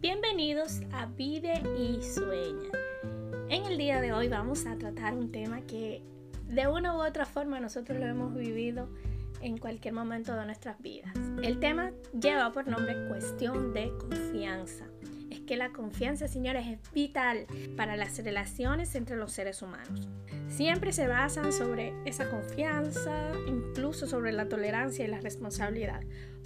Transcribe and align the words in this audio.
Bienvenidos 0.00 0.80
a 0.92 1.06
Vive 1.06 1.60
y 1.76 2.00
Sueña. 2.02 2.68
En 3.48 3.64
el 3.64 3.78
día 3.78 4.00
de 4.00 4.12
hoy 4.12 4.28
vamos 4.28 4.64
a 4.66 4.78
tratar 4.78 5.14
un 5.14 5.32
tema 5.32 5.62
que 5.62 6.04
de 6.46 6.68
una 6.68 6.96
u 6.96 7.04
otra 7.04 7.26
forma 7.26 7.58
nosotros 7.58 7.98
lo 7.98 8.06
hemos 8.06 8.32
vivido 8.32 8.88
en 9.40 9.58
cualquier 9.58 9.94
momento 9.94 10.36
de 10.36 10.46
nuestras 10.46 10.80
vidas. 10.80 11.12
El 11.42 11.58
tema 11.58 11.90
lleva 12.12 12.52
por 12.52 12.68
nombre 12.68 13.08
cuestión 13.08 13.74
de 13.74 13.92
confianza. 13.98 14.86
Que 15.46 15.56
la 15.56 15.70
confianza, 15.70 16.28
señores, 16.28 16.66
es 16.66 16.92
vital 16.92 17.46
para 17.76 17.96
las 17.96 18.18
relaciones 18.18 18.94
entre 18.94 19.16
los 19.16 19.32
seres 19.32 19.62
humanos. 19.62 20.08
Siempre 20.48 20.92
se 20.92 21.08
basan 21.08 21.52
sobre 21.52 21.94
esa 22.04 22.30
confianza, 22.30 23.32
incluso 23.46 24.06
sobre 24.06 24.32
la 24.32 24.48
tolerancia 24.48 25.04
y 25.04 25.08
la 25.08 25.20
responsabilidad. 25.20 26.00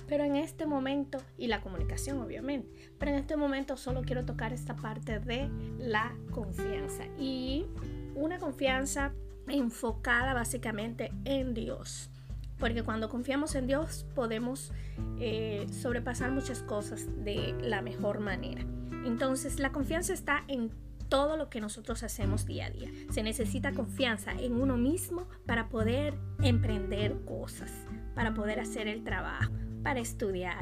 Pero 0.09 0.24
en 0.24 0.37
este 0.37 0.66
momento, 0.66 1.18
y 1.37 1.48
la 1.48 1.60
comunicación 1.60 2.20
obviamente, 2.20 2.70
pero 2.98 3.10
en 3.10 3.18
este 3.18 3.37
momento 3.37 3.77
solo 3.77 4.02
quiero 4.02 4.24
tocar 4.24 4.52
esta 4.52 4.77
parte 4.77 5.18
de 5.18 5.51
la 5.78 6.16
confianza. 6.30 7.04
Y 7.18 7.66
una 8.15 8.38
confianza 8.38 9.12
enfocada 9.48 10.34
básicamente 10.34 11.12
en 11.24 11.54
Dios. 11.54 12.10
Porque 12.59 12.83
cuando 12.83 13.09
confiamos 13.09 13.55
en 13.55 13.66
Dios 13.66 14.06
podemos 14.15 14.73
eh, 15.20 15.66
sobrepasar 15.70 16.30
muchas 16.30 16.62
cosas 16.62 17.06
de 17.24 17.55
la 17.60 17.82
mejor 17.82 18.20
manera. 18.20 18.65
Entonces 19.05 19.59
la 19.60 19.73
confianza 19.73 20.12
está 20.12 20.45
en 20.48 20.70
todo 21.09 21.37
lo 21.37 21.48
que 21.48 21.60
nosotros 21.60 22.02
hacemos 22.02 22.46
día 22.46 22.66
a 22.66 22.70
día. 22.70 22.91
Se 23.10 23.23
necesita 23.23 23.73
confianza 23.73 24.32
en 24.32 24.60
uno 24.60 24.77
mismo 24.77 25.29
para 25.46 25.68
poder 25.68 26.15
emprender 26.43 27.24
cosas, 27.24 27.71
para 28.15 28.34
poder 28.34 28.60
hacer 28.60 28.88
el 28.88 29.04
trabajo, 29.04 29.52
para 29.87 30.01
estudiar, 30.01 30.59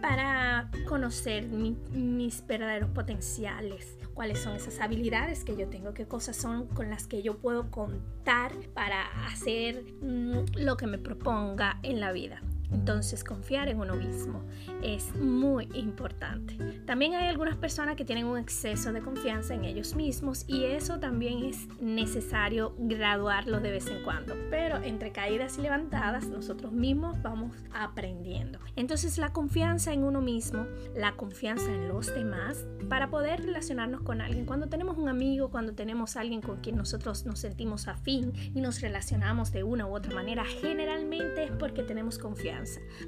para 0.00 0.70
conocer 0.86 1.48
mis 1.48 2.46
verdaderos 2.46 2.88
potenciales, 2.90 3.98
cuáles 4.14 4.38
son 4.38 4.54
esas 4.54 4.78
habilidades 4.78 5.42
que 5.42 5.56
yo 5.56 5.68
tengo, 5.68 5.94
qué 5.94 6.06
cosas 6.06 6.36
son 6.36 6.68
con 6.68 6.88
las 6.88 7.08
que 7.08 7.20
yo 7.20 7.38
puedo 7.38 7.72
contar 7.72 8.52
para 8.74 9.02
hacer 9.26 9.82
mm, 10.00 10.58
lo 10.58 10.76
que 10.76 10.86
me 10.86 10.98
proponga 10.98 11.80
en 11.82 11.98
la 11.98 12.12
vida. 12.12 12.40
Entonces 12.72 13.24
confiar 13.24 13.68
en 13.68 13.80
uno 13.80 13.94
mismo 13.94 14.42
es 14.82 15.14
muy 15.16 15.68
importante. 15.74 16.56
También 16.86 17.14
hay 17.14 17.28
algunas 17.28 17.56
personas 17.56 17.96
que 17.96 18.04
tienen 18.04 18.26
un 18.26 18.38
exceso 18.38 18.92
de 18.92 19.00
confianza 19.00 19.54
en 19.54 19.64
ellos 19.64 19.94
mismos 19.94 20.44
y 20.46 20.64
eso 20.64 20.98
también 20.98 21.44
es 21.44 21.66
necesario 21.80 22.74
graduarlo 22.78 23.60
de 23.60 23.70
vez 23.70 23.86
en 23.88 24.02
cuando. 24.02 24.34
Pero 24.50 24.82
entre 24.82 25.12
caídas 25.12 25.58
y 25.58 25.62
levantadas 25.62 26.28
nosotros 26.28 26.72
mismos 26.72 27.20
vamos 27.22 27.56
aprendiendo. 27.72 28.58
Entonces 28.76 29.18
la 29.18 29.32
confianza 29.32 29.92
en 29.92 30.04
uno 30.04 30.20
mismo, 30.20 30.66
la 30.94 31.12
confianza 31.12 31.72
en 31.72 31.88
los 31.88 32.14
demás 32.14 32.66
para 32.88 33.10
poder 33.10 33.42
relacionarnos 33.42 34.02
con 34.02 34.20
alguien. 34.20 34.44
Cuando 34.44 34.68
tenemos 34.68 34.98
un 34.98 35.08
amigo, 35.08 35.50
cuando 35.50 35.74
tenemos 35.74 36.16
alguien 36.16 36.42
con 36.42 36.58
quien 36.60 36.76
nosotros 36.76 37.24
nos 37.24 37.40
sentimos 37.40 37.88
afín 37.88 38.32
y 38.54 38.60
nos 38.60 38.80
relacionamos 38.80 39.52
de 39.52 39.62
una 39.62 39.86
u 39.86 39.94
otra 39.94 40.14
manera, 40.14 40.44
generalmente 40.44 41.44
es 41.44 41.50
porque 41.52 41.82
tenemos 41.82 42.18
confianza 42.18 42.57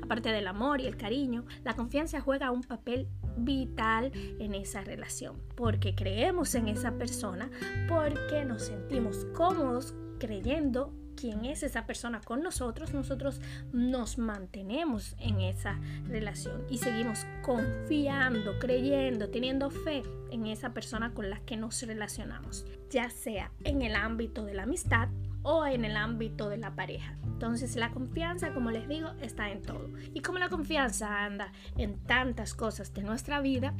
Aparte 0.03 0.31
del 0.31 0.47
amor 0.47 0.81
y 0.81 0.87
el 0.87 0.97
cariño, 0.97 1.45
la 1.65 1.75
confianza 1.75 2.21
juega 2.21 2.51
un 2.51 2.63
papel 2.63 3.09
vital 3.37 4.13
en 4.39 4.55
esa 4.55 4.83
relación, 4.83 5.41
porque 5.57 5.95
creemos 5.95 6.55
en 6.55 6.69
esa 6.69 6.93
persona, 6.93 7.51
porque 7.89 8.45
nos 8.45 8.63
sentimos 8.67 9.27
cómodos 9.35 9.95
creyendo 10.19 10.95
quién 11.17 11.45
es 11.45 11.63
esa 11.63 11.87
persona 11.87 12.21
con 12.21 12.43
nosotros, 12.43 12.95
nosotros 12.95 13.41
nos 13.73 14.19
mantenemos 14.19 15.15
en 15.19 15.41
esa 15.41 15.79
relación 16.07 16.65
y 16.71 16.79
seguimos 16.79 17.27
confiando, 17.43 18.59
creyendo, 18.59 19.29
teniendo 19.29 19.71
fe 19.71 20.03
en 20.31 20.47
esa 20.47 20.73
persona 20.73 21.13
con 21.13 21.29
la 21.29 21.41
que 21.41 21.57
nos 21.57 21.83
relacionamos, 21.83 22.65
ya 22.89 23.11
sea 23.11 23.53
en 23.65 23.83
el 23.83 23.97
ámbito 23.97 24.45
de 24.45 24.55
la 24.55 24.63
amistad 24.63 25.09
o 25.43 25.67
en 25.67 25.85
el 25.85 25.97
ámbito 25.97 26.49
de 26.49 26.59
la 26.59 26.75
pareja. 26.75 27.17
Entonces 27.25 27.77
la 27.77 27.91
confianza, 27.91 28.53
como 28.53 28.71
les 28.71 28.89
digo, 28.89 29.11
está 29.21 29.51
en 29.51 29.63
todo. 29.63 29.89
Y 30.15 30.21
como 30.21 30.39
la 30.39 30.49
confianza 30.49 31.25
anda 31.25 31.53
en 31.77 31.99
tantas 32.05 32.55
cosas 32.55 32.93
de 32.93 33.03
nuestra 33.03 33.41
vida, 33.41 33.75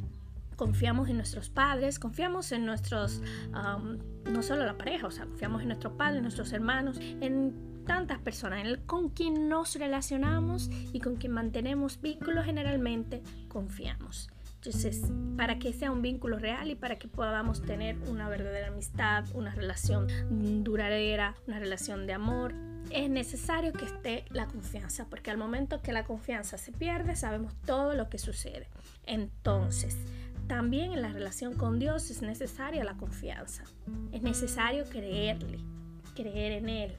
confiamos 0.55 1.09
en 1.09 1.17
nuestros 1.17 1.49
padres, 1.49 1.97
confiamos 1.97 2.51
en 2.51 2.65
nuestros, 2.65 3.21
no 3.51 4.43
solo 4.43 4.65
la 4.65 4.77
pareja, 4.77 5.07
o 5.07 5.11
sea, 5.11 5.25
confiamos 5.25 5.61
en 5.61 5.69
nuestros 5.69 5.93
padres, 5.93 6.17
en 6.17 6.23
nuestros 6.23 6.53
hermanos, 6.53 6.99
en 6.99 7.83
tantas 7.85 8.19
personas, 8.19 8.63
con 8.85 9.09
quien 9.09 9.49
nos 9.49 9.75
relacionamos 9.75 10.69
y 10.93 10.99
con 10.99 11.15
quien 11.15 11.33
mantenemos 11.33 11.99
vínculos, 11.99 12.45
generalmente 12.45 13.23
confiamos. 13.47 14.29
Entonces, 14.63 15.01
para 15.37 15.57
que 15.57 15.73
sea 15.73 15.91
un 15.91 16.03
vínculo 16.03 16.37
real 16.37 16.69
y 16.69 16.75
para 16.75 16.99
que 16.99 17.07
podamos 17.07 17.63
tener 17.63 17.97
una 18.07 18.29
verdadera 18.29 18.67
amistad, 18.67 19.25
una 19.33 19.55
relación 19.55 20.07
duradera, 20.63 21.35
una 21.47 21.57
relación 21.57 22.05
de 22.05 22.13
amor, 22.13 22.53
es 22.91 23.09
necesario 23.09 23.73
que 23.73 23.85
esté 23.85 24.23
la 24.29 24.45
confianza, 24.45 25.07
porque 25.09 25.31
al 25.31 25.39
momento 25.39 25.81
que 25.81 25.93
la 25.93 26.03
confianza 26.03 26.59
se 26.59 26.71
pierde, 26.71 27.15
sabemos 27.15 27.55
todo 27.65 27.95
lo 27.95 28.07
que 28.07 28.19
sucede. 28.19 28.67
Entonces, 29.07 29.97
también 30.45 30.91
en 30.91 31.01
la 31.01 31.11
relación 31.11 31.55
con 31.55 31.79
Dios 31.79 32.11
es 32.11 32.21
necesaria 32.21 32.83
la 32.83 32.97
confianza. 32.97 33.63
Es 34.11 34.21
necesario 34.21 34.85
creerle, 34.85 35.57
creer 36.13 36.51
en 36.51 36.69
Él, 36.69 36.95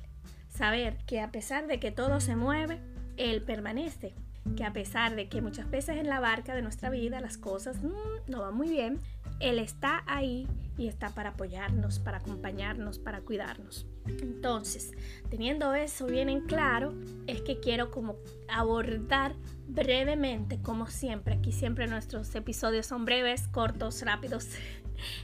saber 0.48 0.96
que 1.06 1.20
a 1.20 1.30
pesar 1.30 1.68
de 1.68 1.78
que 1.78 1.92
todo 1.92 2.18
se 2.18 2.34
mueve, 2.34 2.80
Él 3.16 3.40
permanece 3.44 4.14
que 4.56 4.64
a 4.64 4.72
pesar 4.72 5.14
de 5.14 5.28
que 5.28 5.40
muchas 5.40 5.70
veces 5.70 5.96
en 5.96 6.08
la 6.08 6.20
barca 6.20 6.54
de 6.54 6.62
nuestra 6.62 6.90
vida 6.90 7.20
las 7.20 7.38
cosas 7.38 7.82
mm, 7.82 8.30
no 8.30 8.40
van 8.40 8.54
muy 8.54 8.68
bien, 8.68 8.98
Él 9.40 9.58
está 9.58 10.02
ahí 10.06 10.46
y 10.76 10.88
está 10.88 11.10
para 11.10 11.30
apoyarnos, 11.30 11.98
para 11.98 12.18
acompañarnos, 12.18 12.98
para 12.98 13.20
cuidarnos. 13.20 13.86
Entonces, 14.06 14.92
teniendo 15.30 15.74
eso 15.74 16.06
bien 16.06 16.28
en 16.28 16.40
claro, 16.46 16.94
es 17.26 17.42
que 17.42 17.60
quiero 17.60 17.90
como 17.90 18.16
abordar 18.48 19.34
brevemente, 19.68 20.60
como 20.60 20.86
siempre, 20.88 21.34
aquí 21.34 21.52
siempre 21.52 21.86
nuestros 21.86 22.34
episodios 22.34 22.86
son 22.86 23.04
breves, 23.04 23.48
cortos, 23.48 24.02
rápidos. 24.02 24.48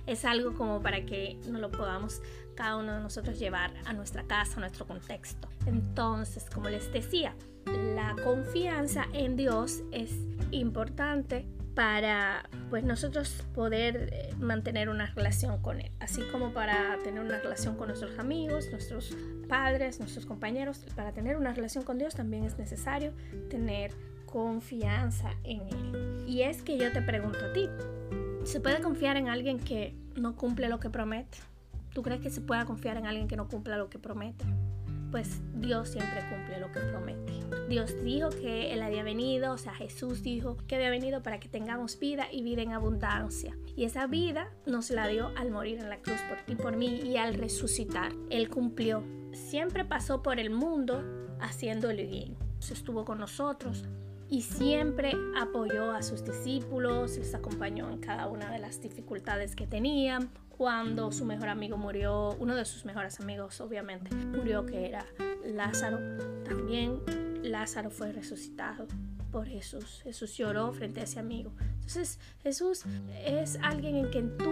Es 0.08 0.24
algo 0.24 0.54
como 0.54 0.82
para 0.82 1.06
que 1.06 1.38
no 1.48 1.60
lo 1.60 1.70
podamos 1.70 2.20
cada 2.56 2.78
uno 2.78 2.94
de 2.94 3.00
nosotros 3.00 3.38
llevar 3.38 3.72
a 3.84 3.92
nuestra 3.92 4.24
casa, 4.24 4.56
a 4.56 4.60
nuestro 4.60 4.88
contexto. 4.88 5.48
Entonces, 5.66 6.50
como 6.52 6.68
les 6.68 6.92
decía, 6.92 7.36
la 7.94 8.16
confianza 8.22 9.06
en 9.12 9.36
Dios 9.36 9.82
es 9.92 10.12
importante 10.50 11.46
para 11.78 12.48
pues 12.70 12.82
nosotros 12.82 13.44
poder 13.54 14.08
eh, 14.12 14.34
mantener 14.40 14.88
una 14.88 15.06
relación 15.14 15.62
con 15.62 15.80
él, 15.80 15.92
así 16.00 16.22
como 16.32 16.52
para 16.52 16.98
tener 17.04 17.20
una 17.20 17.38
relación 17.38 17.76
con 17.76 17.86
nuestros 17.86 18.18
amigos, 18.18 18.68
nuestros 18.72 19.16
padres, 19.48 20.00
nuestros 20.00 20.26
compañeros, 20.26 20.84
para 20.96 21.12
tener 21.12 21.36
una 21.36 21.52
relación 21.54 21.84
con 21.84 21.98
Dios 21.98 22.16
también 22.16 22.44
es 22.44 22.58
necesario 22.58 23.12
tener 23.48 23.92
confianza 24.26 25.30
en 25.44 25.60
él. 25.68 26.24
Y 26.26 26.42
es 26.42 26.62
que 26.62 26.76
yo 26.78 26.92
te 26.92 27.00
pregunto 27.00 27.38
a 27.44 27.52
ti, 27.52 27.68
¿se 28.44 28.60
puede 28.60 28.80
confiar 28.80 29.16
en 29.16 29.28
alguien 29.28 29.60
que 29.60 29.94
no 30.16 30.34
cumple 30.34 30.68
lo 30.68 30.80
que 30.80 30.90
promete? 30.90 31.38
¿Tú 31.94 32.02
crees 32.02 32.20
que 32.20 32.30
se 32.30 32.40
pueda 32.40 32.64
confiar 32.64 32.96
en 32.96 33.06
alguien 33.06 33.28
que 33.28 33.36
no 33.36 33.46
cumpla 33.46 33.76
lo 33.76 33.88
que 33.88 34.00
promete? 34.00 34.44
Pues 35.10 35.40
Dios 35.54 35.88
siempre 35.88 36.22
cumple 36.28 36.60
lo 36.60 36.70
que 36.72 36.80
promete. 36.80 37.32
Dios 37.68 38.02
dijo 38.02 38.30
que 38.30 38.72
Él 38.72 38.82
había 38.82 39.02
venido, 39.02 39.52
o 39.52 39.58
sea, 39.58 39.74
Jesús 39.74 40.22
dijo 40.22 40.56
que 40.66 40.76
había 40.76 40.90
venido 40.90 41.22
para 41.22 41.40
que 41.40 41.48
tengamos 41.48 41.98
vida 41.98 42.26
y 42.30 42.42
vida 42.42 42.62
en 42.62 42.72
abundancia. 42.72 43.56
Y 43.76 43.84
esa 43.84 44.06
vida 44.06 44.50
nos 44.66 44.90
la 44.90 45.06
dio 45.06 45.32
al 45.36 45.50
morir 45.50 45.78
en 45.78 45.88
la 45.88 46.00
cruz 46.00 46.20
por 46.28 46.38
ti, 46.44 46.54
por 46.54 46.76
mí 46.76 47.00
y 47.04 47.16
al 47.16 47.34
resucitar. 47.34 48.12
Él 48.30 48.48
cumplió. 48.48 49.02
Siempre 49.32 49.84
pasó 49.84 50.22
por 50.22 50.40
el 50.40 50.50
mundo 50.50 51.02
haciéndole 51.40 52.04
bien. 52.04 52.36
Estuvo 52.70 53.04
con 53.04 53.18
nosotros, 53.18 53.84
y 54.30 54.42
siempre 54.42 55.12
apoyó 55.36 55.92
a 55.92 56.02
sus 56.02 56.24
discípulos, 56.24 57.16
les 57.16 57.34
acompañó 57.34 57.90
en 57.90 57.98
cada 57.98 58.26
una 58.28 58.50
de 58.50 58.58
las 58.58 58.80
dificultades 58.80 59.56
que 59.56 59.66
tenían. 59.66 60.30
Cuando 60.58 61.12
su 61.12 61.24
mejor 61.24 61.50
amigo 61.50 61.76
murió, 61.76 62.36
uno 62.40 62.56
de 62.56 62.64
sus 62.64 62.84
mejores 62.84 63.20
amigos 63.20 63.60
obviamente 63.60 64.12
murió, 64.12 64.66
que 64.66 64.86
era 64.86 65.06
Lázaro, 65.44 66.00
también 66.44 67.00
Lázaro 67.44 67.90
fue 67.90 68.10
resucitado 68.10 68.88
por 69.30 69.46
Jesús. 69.46 70.00
Jesús 70.02 70.36
lloró 70.36 70.72
frente 70.72 70.98
a 70.98 71.04
ese 71.04 71.20
amigo. 71.20 71.52
Entonces 71.74 72.18
Jesús 72.42 72.82
es 73.24 73.56
alguien 73.62 73.94
en 73.94 74.10
quien 74.10 74.36
tú 74.36 74.50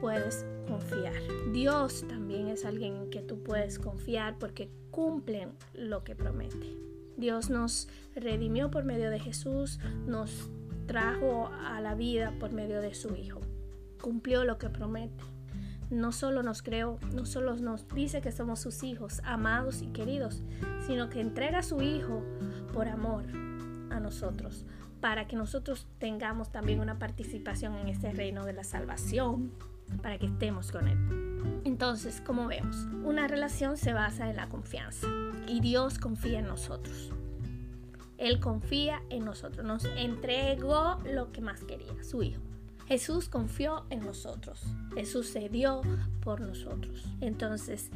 puedes 0.00 0.46
confiar. 0.68 1.14
Dios 1.52 2.06
también 2.06 2.46
es 2.46 2.64
alguien 2.64 2.94
en 2.94 3.10
quien 3.10 3.26
tú 3.26 3.42
puedes 3.42 3.80
confiar 3.80 4.38
porque 4.38 4.70
cumplen 4.92 5.50
lo 5.74 6.04
que 6.04 6.14
promete. 6.14 6.78
Dios 7.16 7.50
nos 7.50 7.88
redimió 8.14 8.70
por 8.70 8.84
medio 8.84 9.10
de 9.10 9.18
Jesús, 9.18 9.80
nos 10.06 10.50
trajo 10.86 11.50
a 11.66 11.80
la 11.80 11.96
vida 11.96 12.32
por 12.38 12.52
medio 12.52 12.80
de 12.80 12.94
su 12.94 13.16
Hijo. 13.16 13.40
Cumplió 14.00 14.44
lo 14.44 14.56
que 14.58 14.70
promete. 14.70 15.37
No 15.90 16.12
solo 16.12 16.42
nos 16.42 16.62
creó, 16.62 16.98
no 17.14 17.24
solo 17.24 17.56
nos 17.56 17.88
dice 17.88 18.20
que 18.20 18.32
somos 18.32 18.60
sus 18.60 18.82
hijos, 18.82 19.20
amados 19.24 19.82
y 19.82 19.86
queridos, 19.88 20.42
sino 20.86 21.08
que 21.08 21.20
entrega 21.20 21.58
a 21.58 21.62
su 21.62 21.80
Hijo 21.80 22.22
por 22.72 22.88
amor 22.88 23.24
a 23.90 24.00
nosotros, 24.00 24.66
para 25.00 25.26
que 25.26 25.36
nosotros 25.36 25.86
tengamos 25.98 26.50
también 26.50 26.80
una 26.80 26.98
participación 26.98 27.74
en 27.76 27.88
este 27.88 28.12
reino 28.12 28.44
de 28.44 28.52
la 28.52 28.64
salvación, 28.64 29.52
para 30.02 30.18
que 30.18 30.26
estemos 30.26 30.70
con 30.70 30.88
Él. 30.88 30.98
Entonces, 31.64 32.20
como 32.20 32.46
vemos, 32.46 32.76
una 33.04 33.26
relación 33.26 33.76
se 33.76 33.92
basa 33.92 34.28
en 34.28 34.36
la 34.36 34.48
confianza 34.48 35.06
y 35.46 35.60
Dios 35.60 35.98
confía 35.98 36.40
en 36.40 36.46
nosotros. 36.46 37.12
Él 38.18 38.40
confía 38.40 39.02
en 39.10 39.24
nosotros, 39.24 39.64
nos 39.64 39.84
entregó 39.84 40.98
lo 41.04 41.30
que 41.32 41.40
más 41.40 41.64
quería, 41.64 42.02
su 42.02 42.22
Hijo. 42.22 42.42
Jesús 42.88 43.28
confió 43.28 43.84
en 43.90 44.00
nosotros. 44.00 44.64
Jesús 44.94 45.28
se 45.28 45.50
dio 45.50 45.82
por 46.22 46.40
nosotros. 46.40 47.04
Entonces, 47.20 47.90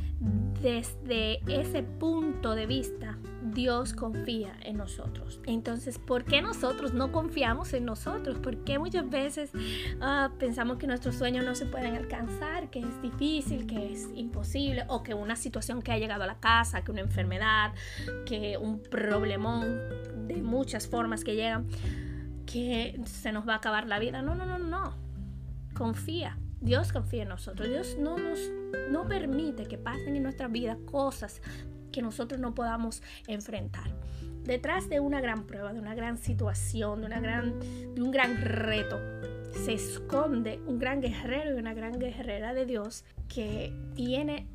desde 0.60 1.40
ese 1.46 1.82
punto 1.82 2.54
de 2.54 2.66
vista, 2.66 3.16
Dios 3.54 3.94
confía 3.94 4.54
en 4.62 4.76
nosotros. 4.76 5.40
Entonces, 5.46 5.98
¿por 5.98 6.24
qué 6.24 6.42
nosotros 6.42 6.92
no 6.92 7.10
confiamos 7.10 7.72
en 7.72 7.86
nosotros? 7.86 8.38
¿Por 8.38 8.64
qué 8.64 8.78
muchas 8.78 9.08
veces 9.08 9.50
ah, 10.02 10.30
pensamos 10.38 10.76
que 10.76 10.86
nuestros 10.86 11.14
sueños 11.14 11.42
no 11.46 11.54
se 11.54 11.64
pueden 11.64 11.94
alcanzar, 11.96 12.68
que 12.68 12.80
es 12.80 13.00
difícil, 13.00 13.66
que 13.66 13.94
es 13.94 14.10
imposible, 14.14 14.84
o 14.88 15.02
que 15.02 15.14
una 15.14 15.36
situación 15.36 15.80
que 15.80 15.92
ha 15.92 15.98
llegado 15.98 16.24
a 16.24 16.26
la 16.26 16.38
casa, 16.38 16.84
que 16.84 16.90
una 16.90 17.00
enfermedad, 17.00 17.72
que 18.26 18.58
un 18.58 18.82
problemón 18.82 19.78
de 20.26 20.42
muchas 20.42 20.86
formas 20.86 21.24
que 21.24 21.34
llegan? 21.34 21.66
Que 22.52 23.00
se 23.06 23.32
nos 23.32 23.48
va 23.48 23.54
a 23.54 23.56
acabar 23.56 23.86
la 23.86 23.98
vida. 23.98 24.22
No, 24.22 24.34
no, 24.34 24.44
no, 24.44 24.58
no. 24.58 24.94
Confía. 25.74 26.38
Dios 26.60 26.92
confía 26.92 27.22
en 27.22 27.30
nosotros. 27.30 27.68
Dios 27.68 27.96
no 27.98 28.18
nos 28.18 28.38
no 28.90 29.06
permite 29.08 29.66
que 29.66 29.78
pasen 29.78 30.16
en 30.16 30.22
nuestra 30.22 30.48
vida 30.48 30.78
cosas 30.84 31.40
que 31.90 32.02
nosotros 32.02 32.40
no 32.40 32.54
podamos 32.54 33.02
enfrentar. 33.26 33.90
Detrás 34.44 34.88
de 34.88 35.00
una 35.00 35.20
gran 35.20 35.46
prueba, 35.46 35.72
de 35.72 35.78
una 35.78 35.94
gran 35.94 36.18
situación, 36.18 37.00
de, 37.00 37.06
una 37.06 37.20
gran, 37.20 37.60
de 37.60 38.02
un 38.02 38.10
gran 38.10 38.40
reto, 38.40 38.98
se 39.52 39.74
esconde 39.74 40.60
un 40.66 40.78
gran 40.78 41.00
guerrero 41.00 41.54
y 41.54 41.58
una 41.58 41.74
gran 41.74 41.98
guerrera 41.98 42.54
de 42.54 42.66
Dios 42.66 43.04
que 43.28 43.72
tiene 43.94 44.48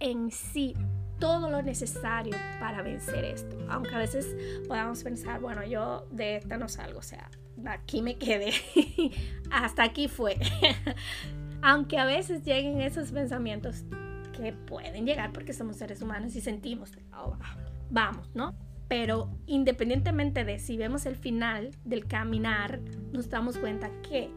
en 0.00 0.30
sí 0.30 0.74
todo 1.20 1.50
lo 1.50 1.62
necesario 1.62 2.34
para 2.58 2.82
vencer 2.82 3.24
esto. 3.24 3.56
Aunque 3.68 3.94
a 3.94 3.98
veces 3.98 4.34
podamos 4.66 5.04
pensar, 5.04 5.40
bueno, 5.40 5.64
yo 5.64 6.06
de 6.10 6.36
esta 6.36 6.56
no 6.56 6.68
salgo, 6.68 6.98
o 6.98 7.02
sea, 7.02 7.30
aquí 7.66 8.02
me 8.02 8.16
quedé, 8.16 8.52
hasta 9.52 9.84
aquí 9.84 10.08
fue. 10.08 10.36
Aunque 11.62 11.98
a 11.98 12.06
veces 12.06 12.42
lleguen 12.42 12.80
esos 12.80 13.12
pensamientos 13.12 13.84
que 14.32 14.52
pueden 14.52 15.04
llegar 15.04 15.32
porque 15.32 15.52
somos 15.52 15.76
seres 15.76 16.00
humanos 16.00 16.34
y 16.34 16.40
sentimos, 16.40 16.92
oh, 17.12 17.36
vamos, 17.90 18.30
¿no? 18.34 18.56
Pero 18.88 19.30
independientemente 19.46 20.44
de 20.44 20.58
si 20.58 20.76
vemos 20.76 21.06
el 21.06 21.14
final 21.14 21.70
del 21.84 22.06
caminar, 22.06 22.80
nos 23.12 23.28
damos 23.28 23.58
cuenta 23.58 23.90
que 24.02 24.30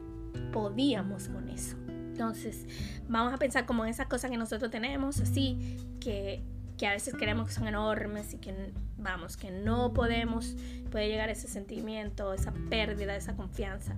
podíamos 0.51 1.29
con 1.29 1.49
eso. 1.49 1.77
Entonces, 1.87 2.67
vamos 3.07 3.33
a 3.33 3.37
pensar 3.37 3.65
como 3.65 3.85
en 3.85 3.89
esas 3.89 4.05
cosas 4.07 4.29
que 4.29 4.37
nosotros 4.37 4.69
tenemos, 4.69 5.19
así, 5.19 5.77
que 5.99 6.43
que 6.83 6.87
a 6.87 6.91
veces 6.91 7.13
creemos 7.17 7.47
que 7.47 7.53
son 7.53 7.65
enormes 7.65 8.33
y 8.33 8.39
que 8.39 8.53
vamos, 8.97 9.37
que 9.37 9.51
no 9.51 9.93
podemos, 9.93 10.53
puede 10.91 11.07
llegar 11.07 11.29
ese 11.29 11.47
sentimiento, 11.47 12.33
esa 12.33 12.51
pérdida, 12.69 13.15
esa 13.15 13.37
confianza. 13.37 13.95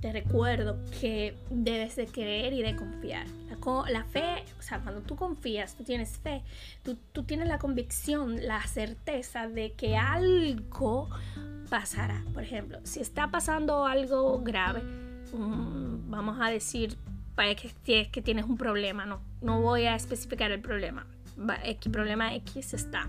Te 0.00 0.12
recuerdo 0.12 0.78
que 0.98 1.36
debes 1.50 1.94
de 1.96 2.06
creer 2.06 2.54
y 2.54 2.62
de 2.62 2.74
confiar. 2.74 3.26
La, 3.90 4.04
fe, 4.04 4.44
o 4.58 4.62
sea, 4.62 4.80
cuando 4.80 5.02
tú 5.02 5.14
confías, 5.14 5.76
tú 5.76 5.84
tienes 5.84 6.16
fe, 6.16 6.42
tú, 6.82 6.96
tú 7.12 7.24
tienes 7.24 7.48
la 7.48 7.58
convicción, 7.58 8.46
la 8.46 8.62
certeza 8.62 9.46
de 9.46 9.72
que 9.72 9.98
algo 9.98 11.10
pasará. 11.68 12.24
Por 12.32 12.44
ejemplo, 12.44 12.78
si 12.84 13.00
está 13.00 13.30
pasando 13.30 13.84
algo 13.84 14.40
grave, 14.40 14.80
mm, 15.34 16.08
vamos 16.10 16.38
a 16.40 16.48
decir, 16.48 16.96
que, 17.84 18.10
que 18.10 18.22
tienes 18.22 18.46
un 18.46 18.56
problema, 18.56 19.04
no, 19.04 19.20
no 19.42 19.60
voy 19.60 19.84
a 19.84 19.94
especificar 19.96 20.50
el 20.50 20.62
problema 20.62 21.06
X 21.64 21.92
problema 21.92 22.34
X 22.34 22.74
está. 22.74 23.08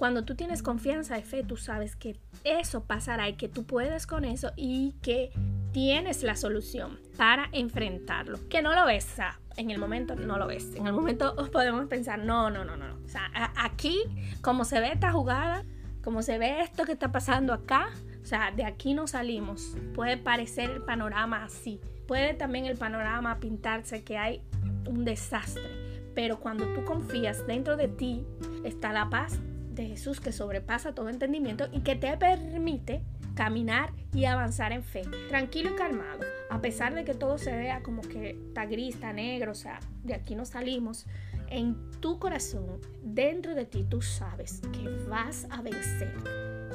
Cuando 0.00 0.24
tú 0.24 0.34
tienes 0.34 0.62
confianza 0.62 1.18
y 1.18 1.22
fe, 1.22 1.44
tú 1.44 1.58
sabes 1.58 1.94
que 1.94 2.18
eso 2.44 2.84
pasará 2.84 3.28
y 3.28 3.34
que 3.34 3.50
tú 3.50 3.64
puedes 3.64 4.06
con 4.06 4.24
eso 4.24 4.50
y 4.56 4.94
que 5.02 5.30
tienes 5.72 6.22
la 6.22 6.36
solución 6.36 6.98
para 7.18 7.50
enfrentarlo. 7.52 8.38
Que 8.48 8.62
no 8.62 8.74
lo 8.74 8.86
ves, 8.86 9.16
en 9.58 9.70
el 9.70 9.78
momento 9.78 10.16
no 10.16 10.38
lo 10.38 10.46
ves. 10.46 10.74
En 10.74 10.86
el 10.86 10.94
momento 10.94 11.34
podemos 11.52 11.86
pensar, 11.86 12.18
no, 12.18 12.48
no, 12.48 12.64
no, 12.64 12.78
no. 12.78 12.94
O 13.04 13.08
sea, 13.08 13.30
aquí, 13.56 13.98
como 14.40 14.64
se 14.64 14.80
ve 14.80 14.90
esta 14.90 15.12
jugada, 15.12 15.64
como 16.02 16.22
se 16.22 16.38
ve 16.38 16.62
esto 16.62 16.84
que 16.84 16.92
está 16.92 17.12
pasando 17.12 17.52
acá, 17.52 17.90
o 18.22 18.24
sea, 18.24 18.52
de 18.52 18.64
aquí 18.64 18.94
no 18.94 19.06
salimos. 19.06 19.76
Puede 19.94 20.16
parecer 20.16 20.70
el 20.70 20.82
panorama 20.82 21.44
así. 21.44 21.78
Puede 22.06 22.32
también 22.32 22.64
el 22.64 22.78
panorama 22.78 23.38
pintarse 23.38 24.02
que 24.02 24.16
hay 24.16 24.42
un 24.86 25.04
desastre 25.04 25.89
pero 26.20 26.38
cuando 26.38 26.66
tú 26.74 26.84
confías 26.84 27.46
dentro 27.46 27.78
de 27.78 27.88
ti 27.88 28.26
está 28.62 28.92
la 28.92 29.08
paz 29.08 29.38
de 29.72 29.86
Jesús 29.86 30.20
que 30.20 30.32
sobrepasa 30.32 30.94
todo 30.94 31.08
entendimiento 31.08 31.68
y 31.72 31.80
que 31.80 31.96
te 31.96 32.14
permite 32.18 33.00
caminar 33.34 33.94
y 34.12 34.26
avanzar 34.26 34.72
en 34.72 34.84
fe, 34.84 35.00
tranquilo 35.30 35.70
y 35.70 35.76
calmado, 35.76 36.20
a 36.50 36.60
pesar 36.60 36.94
de 36.94 37.04
que 37.04 37.14
todo 37.14 37.38
se 37.38 37.56
vea 37.56 37.82
como 37.82 38.02
que 38.02 38.32
está 38.48 38.66
gris, 38.66 38.96
está 38.96 39.14
negro, 39.14 39.52
o 39.52 39.54
sea, 39.54 39.80
de 40.04 40.12
aquí 40.12 40.34
no 40.34 40.44
salimos. 40.44 41.06
En 41.48 41.90
tu 42.00 42.18
corazón, 42.18 42.82
dentro 43.02 43.54
de 43.54 43.64
ti, 43.64 43.86
tú 43.88 44.02
sabes 44.02 44.60
que 44.74 44.90
vas 45.08 45.46
a 45.48 45.62
vencer. 45.62 46.12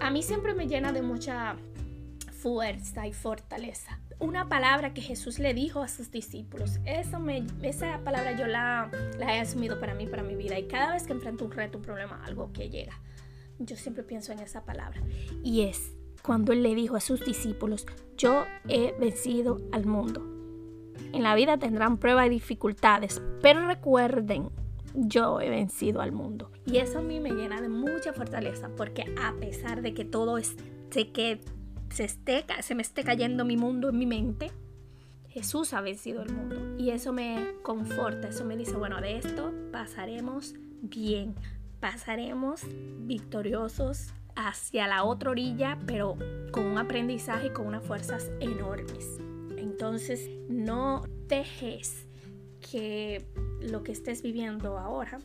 A 0.01 0.09
mí 0.09 0.23
siempre 0.23 0.55
me 0.55 0.65
llena 0.65 0.91
de 0.91 1.03
mucha 1.03 1.55
fuerza 2.31 3.05
y 3.05 3.13
fortaleza 3.13 3.99
una 4.19 4.47
palabra 4.47 4.93
que 4.93 5.01
Jesús 5.01 5.39
le 5.39 5.53
dijo 5.53 5.81
a 5.81 5.87
sus 5.87 6.11
discípulos. 6.11 6.79
Esa 6.85 7.19
palabra 8.03 8.37
yo 8.37 8.47
la, 8.47 8.89
he 9.19 9.39
asumido 9.39 9.79
para 9.79 9.93
mí, 9.93 10.07
para 10.07 10.23
mi 10.23 10.35
vida. 10.35 10.57
Y 10.57 10.67
cada 10.67 10.93
vez 10.93 11.03
que 11.03 11.13
enfrento 11.13 11.45
un 11.45 11.51
reto, 11.51 11.77
un 11.77 11.83
problema, 11.83 12.23
algo 12.25 12.51
que 12.53 12.69
llega, 12.69 12.99
yo 13.59 13.75
siempre 13.75 14.03
pienso 14.03 14.31
en 14.31 14.39
esa 14.39 14.63
palabra. 14.63 15.01
Y 15.43 15.63
es 15.63 15.93
cuando 16.21 16.53
Él 16.53 16.63
le 16.63 16.75
dijo 16.75 16.95
a 16.95 17.01
sus 17.01 17.23
discípulos, 17.25 17.85
yo 18.17 18.45
he 18.67 18.93
vencido 18.99 19.61
al 19.71 19.85
mundo. 19.85 20.21
En 21.13 21.23
la 21.23 21.35
vida 21.35 21.57
tendrán 21.57 21.97
pruebas 21.97 22.27
y 22.27 22.29
dificultades, 22.29 23.21
pero 23.41 23.67
recuerden, 23.67 24.49
yo 24.93 25.41
he 25.41 25.49
vencido 25.49 26.01
al 26.01 26.11
mundo. 26.11 26.51
Y 26.65 26.77
eso 26.77 26.99
a 26.99 27.01
mí 27.01 27.19
me 27.19 27.31
llena 27.31 27.61
de 27.61 27.69
mucha 27.69 28.13
fortaleza, 28.13 28.69
porque 28.75 29.13
a 29.21 29.33
pesar 29.33 29.81
de 29.81 29.93
que 29.93 30.05
todo 30.05 30.37
esté 30.37 31.11
que 31.11 31.41
se, 31.95 32.03
esté, 32.03 32.45
se 32.61 32.75
me 32.75 32.81
esté 32.81 33.05
cayendo 33.05 33.45
mi 33.45 33.55
mundo 33.55 33.87
en 33.89 33.97
mi 33.97 34.05
mente, 34.05 34.51
Jesús 35.29 35.73
ha 35.73 35.79
vencido 35.79 36.21
el 36.23 36.33
mundo. 36.33 36.75
Y 36.77 36.89
eso 36.89 37.13
me 37.13 37.53
conforta, 37.63 38.27
eso 38.27 38.43
me 38.43 38.57
dice, 38.57 38.75
bueno, 38.75 38.99
de 38.99 39.17
esto 39.17 39.53
pasaremos 39.71 40.55
bien, 40.81 41.35
pasaremos 41.79 42.63
victoriosos 42.99 44.13
hacia 44.35 44.87
la 44.87 45.05
otra 45.05 45.31
orilla, 45.31 45.79
pero 45.85 46.17
con 46.51 46.65
un 46.65 46.77
aprendizaje 46.77 47.47
y 47.47 47.51
con 47.51 47.67
unas 47.67 47.85
fuerzas 47.85 48.29
enormes. 48.41 49.17
Entonces, 49.57 50.29
no 50.49 51.03
dejes 51.27 52.07
que 52.59 53.25
lo 53.61 53.83
que 53.83 53.93
estés 53.93 54.21
viviendo 54.21 54.77
ahora 54.77 55.19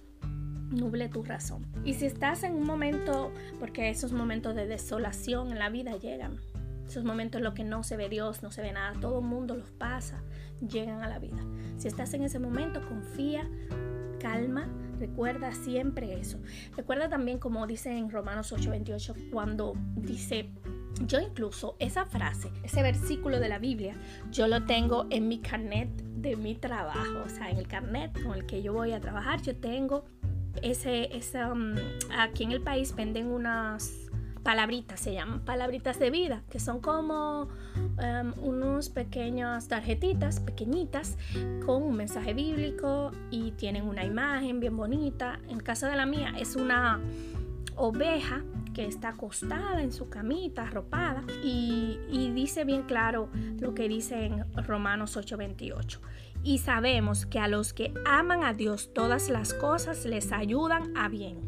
nuble 0.70 1.08
tu 1.08 1.24
razón. 1.24 1.66
Y 1.84 1.94
si 1.94 2.06
estás 2.06 2.44
en 2.44 2.54
un 2.54 2.64
momento, 2.64 3.32
porque 3.58 3.90
esos 3.90 4.12
momentos 4.12 4.54
de 4.54 4.66
desolación 4.66 5.50
en 5.50 5.58
la 5.58 5.68
vida 5.68 5.96
llegan, 5.96 6.38
esos 6.90 7.04
momentos 7.04 7.38
en 7.38 7.44
los 7.44 7.54
que 7.54 7.64
no 7.64 7.82
se 7.82 7.96
ve 7.96 8.08
Dios, 8.08 8.42
no 8.42 8.50
se 8.50 8.62
ve 8.62 8.72
nada, 8.72 8.98
todo 9.00 9.20
el 9.20 9.24
mundo 9.24 9.56
los 9.56 9.70
pasa, 9.70 10.22
llegan 10.60 11.02
a 11.02 11.08
la 11.08 11.18
vida. 11.18 11.42
Si 11.78 11.88
estás 11.88 12.12
en 12.14 12.22
ese 12.22 12.38
momento, 12.38 12.80
confía, 12.86 13.48
calma, 14.20 14.68
recuerda 14.98 15.52
siempre 15.52 16.20
eso. 16.20 16.38
Recuerda 16.76 17.08
también 17.08 17.38
como 17.38 17.66
dice 17.66 17.96
en 17.96 18.10
Romanos 18.10 18.52
8:28 18.52 19.30
cuando 19.30 19.74
dice, 19.96 20.50
yo 21.06 21.20
incluso 21.20 21.76
esa 21.78 22.04
frase, 22.04 22.50
ese 22.62 22.82
versículo 22.82 23.40
de 23.40 23.48
la 23.48 23.58
Biblia, 23.58 23.94
yo 24.30 24.46
lo 24.46 24.64
tengo 24.64 25.06
en 25.10 25.28
mi 25.28 25.38
carnet 25.38 25.88
de 26.20 26.36
mi 26.36 26.54
trabajo, 26.54 27.22
o 27.24 27.28
sea, 27.28 27.50
en 27.50 27.56
el 27.56 27.66
carnet 27.66 28.22
con 28.22 28.34
el 28.34 28.44
que 28.46 28.62
yo 28.62 28.72
voy 28.72 28.92
a 28.92 29.00
trabajar, 29.00 29.40
yo 29.42 29.56
tengo 29.56 30.04
ese, 30.62 31.16
esa, 31.16 31.52
um, 31.52 31.74
aquí 32.18 32.44
en 32.44 32.52
el 32.52 32.60
país 32.60 32.94
venden 32.94 33.28
unas 33.28 34.09
palabritas, 34.42 35.00
se 35.00 35.12
llaman 35.12 35.40
palabritas 35.40 35.98
de 35.98 36.10
vida, 36.10 36.42
que 36.50 36.58
son 36.60 36.80
como 36.80 37.42
um, 37.44 38.32
unos 38.42 38.88
pequeñas 38.88 39.68
tarjetitas 39.68 40.40
pequeñitas 40.40 41.16
con 41.64 41.82
un 41.82 41.96
mensaje 41.96 42.34
bíblico 42.34 43.12
y 43.30 43.52
tienen 43.52 43.84
una 43.84 44.04
imagen 44.04 44.60
bien 44.60 44.76
bonita. 44.76 45.38
En 45.48 45.56
el 45.56 45.62
caso 45.62 45.86
de 45.86 45.96
la 45.96 46.06
mía 46.06 46.34
es 46.38 46.56
una 46.56 47.00
oveja 47.76 48.42
que 48.74 48.86
está 48.86 49.10
acostada 49.10 49.82
en 49.82 49.92
su 49.92 50.08
camita, 50.08 50.62
arropada, 50.62 51.24
y, 51.42 51.98
y 52.08 52.30
dice 52.30 52.64
bien 52.64 52.82
claro 52.82 53.28
lo 53.58 53.74
que 53.74 53.88
dice 53.88 54.26
en 54.26 54.44
Romanos 54.54 55.16
8:28. 55.16 55.98
y 56.42 56.58
sabemos 56.58 57.26
que 57.26 57.38
a 57.38 57.48
los 57.48 57.74
que 57.74 57.92
aman 58.06 58.44
a 58.44 58.54
Dios 58.54 58.94
todas 58.94 59.28
las 59.28 59.52
cosas 59.52 60.06
les 60.06 60.32
ayudan 60.32 60.96
a 60.96 61.08
bien. 61.08 61.38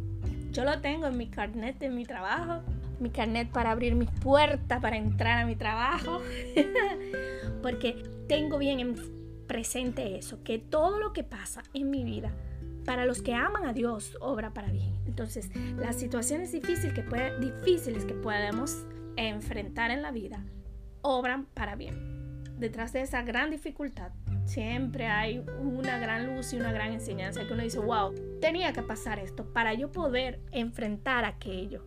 Yo 0.53 0.65
lo 0.65 0.81
tengo 0.81 1.07
en 1.07 1.17
mi 1.17 1.29
carnet 1.29 1.79
de 1.79 1.89
mi 1.89 2.05
trabajo, 2.05 2.63
mi 3.02 3.11
carnet 3.11 3.50
para 3.50 3.71
abrir 3.71 3.94
mis 3.94 4.11
puertas, 4.11 4.80
para 4.80 4.97
entrar 4.97 5.42
a 5.42 5.47
mi 5.47 5.56
trabajo, 5.56 6.21
porque 7.62 8.02
tengo 8.28 8.59
bien 8.59 8.80
en 8.80 8.94
presente 9.47 10.16
eso, 10.16 10.42
que 10.42 10.59
todo 10.59 10.99
lo 10.99 11.12
que 11.12 11.25
pasa 11.25 11.62
en 11.75 11.90
mi 11.90 12.04
vida, 12.04 12.32
para 12.87 13.04
los 13.04 13.21
que 13.23 13.35
aman 13.35 13.66
a 13.66 13.73
Dios, 13.73 14.16
obra 14.21 14.54
para 14.54 14.73
bien. 14.73 14.94
Entonces, 15.06 15.50
las 15.76 15.97
situaciones 15.97 16.52
difíciles 16.52 16.94
que, 16.94 17.02
puede, 17.02 17.38
difíciles 17.38 18.04
que 18.04 18.14
podemos 18.14 18.87
enfrentar 19.16 19.90
en 19.90 20.02
la 20.02 20.11
vida, 20.11 20.44
obran 21.02 21.44
para 21.47 21.76
bien. 21.76 22.44
Detrás 22.59 22.92
de 22.92 23.02
esa 23.02 23.23
gran 23.23 23.50
dificultad 23.50 24.12
siempre 24.44 25.06
hay 25.06 25.44
una 25.61 25.99
gran 25.99 26.35
luz 26.35 26.52
y 26.52 26.56
una 26.56 26.73
gran 26.73 26.92
enseñanza 26.92 27.47
que 27.47 27.52
uno 27.52 27.62
dice, 27.62 27.78
wow, 27.78 28.14
tenía 28.40 28.73
que 28.73 28.82
pasar 28.82 29.18
esto 29.18 29.44
para 29.52 29.75
yo 29.75 29.90
poder 29.92 30.40
enfrentar 30.50 31.25
aquello, 31.25 31.85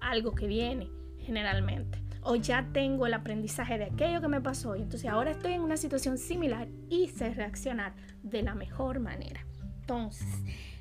algo 0.00 0.34
que 0.34 0.46
viene 0.46 0.88
generalmente. 1.18 2.02
O 2.22 2.34
ya 2.34 2.68
tengo 2.72 3.06
el 3.06 3.14
aprendizaje 3.14 3.78
de 3.78 3.84
aquello 3.84 4.20
que 4.20 4.28
me 4.28 4.40
pasó 4.40 4.74
y 4.76 4.82
entonces 4.82 5.08
ahora 5.08 5.30
estoy 5.30 5.52
en 5.52 5.62
una 5.62 5.76
situación 5.76 6.18
similar 6.18 6.68
y 6.88 7.08
sé 7.08 7.34
reaccionar 7.34 7.94
de 8.22 8.42
la 8.42 8.54
mejor 8.54 8.98
manera. 8.98 9.46
Entonces, 9.80 10.26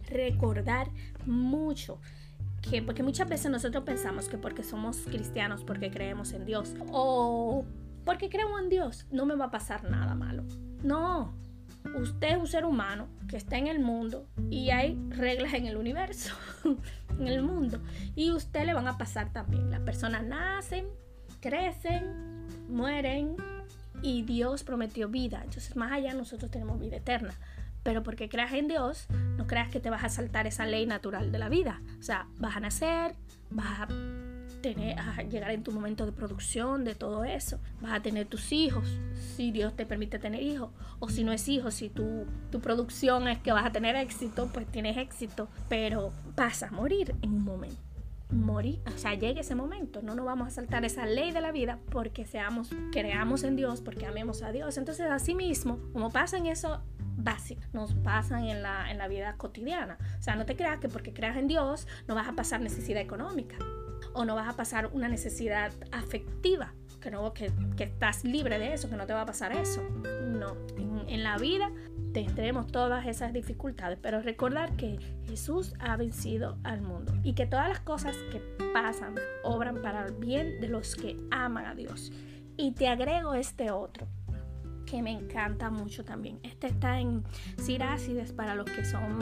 recordar 0.10 0.90
mucho 1.26 2.00
que, 2.62 2.82
porque 2.82 3.04
muchas 3.04 3.30
veces 3.30 3.52
nosotros 3.52 3.84
pensamos 3.84 4.28
que 4.28 4.40
porque 4.40 4.64
somos 4.64 4.98
cristianos, 4.98 5.64
porque 5.64 5.92
creemos 5.92 6.34
en 6.34 6.46
Dios 6.46 6.74
o 6.92 7.64
porque 8.06 8.30
creo 8.30 8.58
en 8.60 8.70
Dios, 8.70 9.06
no 9.12 9.26
me 9.26 9.36
va 9.36 9.46
a 9.46 9.52
pasar 9.52 9.90
nada 9.90 10.16
malo. 10.16 10.44
No, 10.84 11.36
usted 11.96 12.32
es 12.32 12.38
un 12.38 12.48
ser 12.48 12.66
humano 12.66 13.08
que 13.28 13.38
está 13.38 13.58
en 13.58 13.68
el 13.68 13.80
mundo 13.80 14.28
y 14.50 14.70
hay 14.72 14.98
reglas 15.10 15.54
en 15.54 15.68
el 15.68 15.78
universo, 15.78 16.34
en 17.20 17.28
el 17.28 17.42
mundo. 17.42 17.82
Y 18.16 18.32
usted 18.32 18.66
le 18.66 18.74
van 18.74 18.88
a 18.88 18.98
pasar 18.98 19.32
también. 19.32 19.70
Las 19.72 19.82
personas 19.82 20.24
nacen, 20.24 20.88
crecen, 21.42 22.46
mueren 22.70 23.36
y 24.02 24.24
Dios 24.24 24.64
prometió 24.64 25.10
vida. 25.10 25.42
Entonces, 25.44 25.76
más 25.76 25.92
allá 25.92 26.14
nosotros 26.14 26.52
tenemos 26.52 26.80
vida 26.80 26.98
eterna. 26.98 27.34
Pero 27.84 28.02
porque 28.02 28.30
creas 28.30 28.54
en 28.54 28.68
Dios, 28.68 29.08
no 29.38 29.46
creas 29.46 29.70
que 29.70 29.80
te 29.80 29.92
vas 29.92 30.04
a 30.04 30.10
saltar 30.10 30.48
esa 30.48 30.66
ley 30.66 30.88
natural 30.88 31.32
de 31.32 31.38
la 31.38 31.50
vida. 31.50 31.82
O 32.00 32.04
sea, 32.04 32.28
vas 32.40 32.58
a 32.58 32.60
nacer, 32.60 33.16
vas 33.52 33.82
a 33.82 33.88
a 34.72 35.22
llegar 35.24 35.52
en 35.52 35.64
tu 35.64 35.72
momento 35.72 36.06
de 36.06 36.12
producción 36.12 36.84
de 36.84 36.96
todo 36.96 37.24
eso. 37.24 37.60
Vas 37.82 37.94
a 37.94 38.02
tener 38.02 38.28
tus 38.28 38.52
hijos, 38.52 38.88
si 39.36 39.52
Dios 39.52 39.76
te 39.76 39.86
permite 39.86 40.20
tener 40.20 40.42
hijos. 40.42 40.72
O 41.00 41.10
si 41.10 41.24
no 41.24 41.32
es 41.32 41.48
hijo, 41.48 41.72
si 41.72 41.90
tu, 41.90 42.26
tu 42.52 42.60
producción 42.60 43.28
es 43.28 43.40
que 43.40 43.52
vas 43.52 43.66
a 43.66 43.72
tener 43.72 43.96
éxito, 43.96 44.50
pues 44.52 44.66
tienes 44.66 44.98
éxito. 44.98 45.48
Pero 45.70 46.12
vas 46.36 46.64
a 46.64 46.72
morir 46.72 47.16
en 47.22 47.34
un 47.34 47.44
momento. 47.44 47.78
Morir, 48.32 48.82
o 48.88 48.98
sea, 48.98 49.14
llegue 49.14 49.42
ese 49.42 49.54
momento. 49.54 50.02
No 50.02 50.16
nos 50.16 50.26
vamos 50.26 50.48
a 50.48 50.52
saltar 50.52 50.84
esa 50.84 51.06
ley 51.06 51.32
de 51.32 51.42
la 51.42 51.52
vida 51.52 51.80
porque 51.92 52.26
seamos, 52.26 52.70
creamos 52.92 53.44
en 53.44 53.56
Dios, 53.56 53.82
porque 53.82 54.08
amemos 54.08 54.42
a 54.42 54.52
Dios. 54.52 54.78
Entonces, 54.78 55.12
así 55.12 55.36
mismo, 55.36 55.80
como 55.94 56.12
pasa 56.12 56.38
en 56.38 56.48
eso 56.48 56.82
básicos 57.18 57.64
nos 57.72 57.94
pasan 57.94 58.44
en 58.44 58.62
la, 58.62 58.92
en 58.92 58.98
la 58.98 59.08
vida 59.08 59.36
cotidiana. 59.38 59.98
O 60.20 60.22
sea, 60.22 60.36
no 60.36 60.46
te 60.46 60.56
creas 60.56 60.80
que 60.80 60.90
porque 60.90 61.14
creas 61.14 61.38
en 61.38 61.48
Dios 61.48 61.88
no 62.08 62.16
vas 62.16 62.28
a 62.28 62.34
pasar 62.34 62.60
necesidad 62.60 63.02
económica 63.02 63.56
o 64.16 64.26
no 64.26 64.34
vas 64.34 64.48
a 64.48 64.56
pasar 64.56 64.90
una 64.94 65.08
necesidad 65.10 65.72
afectiva, 65.92 66.74
que, 67.02 67.12
no, 67.12 67.34
que, 67.34 67.52
que 67.78 67.84
estás 67.84 68.24
libre 68.24 68.58
de 68.58 68.74
eso, 68.74 68.90
que 68.90 68.96
no 68.96 69.06
te 69.06 69.14
va 69.14 69.22
a 69.22 69.26
pasar 69.26 69.52
eso. 69.52 69.84
No, 70.26 70.56
en, 71.08 71.24
la 71.24 71.38
vida 71.38 71.70
tendremos 72.14 72.68
todas 72.68 73.06
esas 73.08 73.34
dificultades, 73.34 74.00
pero 74.02 74.22
recordar 74.22 74.76
que 74.78 74.98
Jesús 75.28 75.74
ha 75.80 75.98
vencido 75.98 76.58
al 76.64 76.82
mundo 76.82 77.14
y 77.24 77.34
que 77.34 77.46
todas 77.46 77.68
las 77.68 77.82
cosas 77.82 78.16
que 78.32 78.40
pasan 78.74 79.16
obran 79.44 79.82
para 79.82 80.06
el 80.08 80.14
bien 80.14 80.60
de 80.62 80.70
los 80.70 80.96
que 80.96 81.20
aman 81.32 81.66
a 81.66 81.76
Dios. 81.76 82.12
Y 82.58 82.72
te 82.72 82.88
agrego 82.88 83.34
este 83.34 83.70
otro, 83.72 84.08
que 84.86 85.02
me 85.02 85.12
encanta 85.12 85.70
mucho 85.70 86.06
también. 86.06 86.40
Este 86.44 86.68
está 86.68 87.00
en 87.00 87.24
Sirácides 87.58 88.32
para 88.32 88.56
los 88.56 88.66
que 88.66 88.86
son 88.86 89.20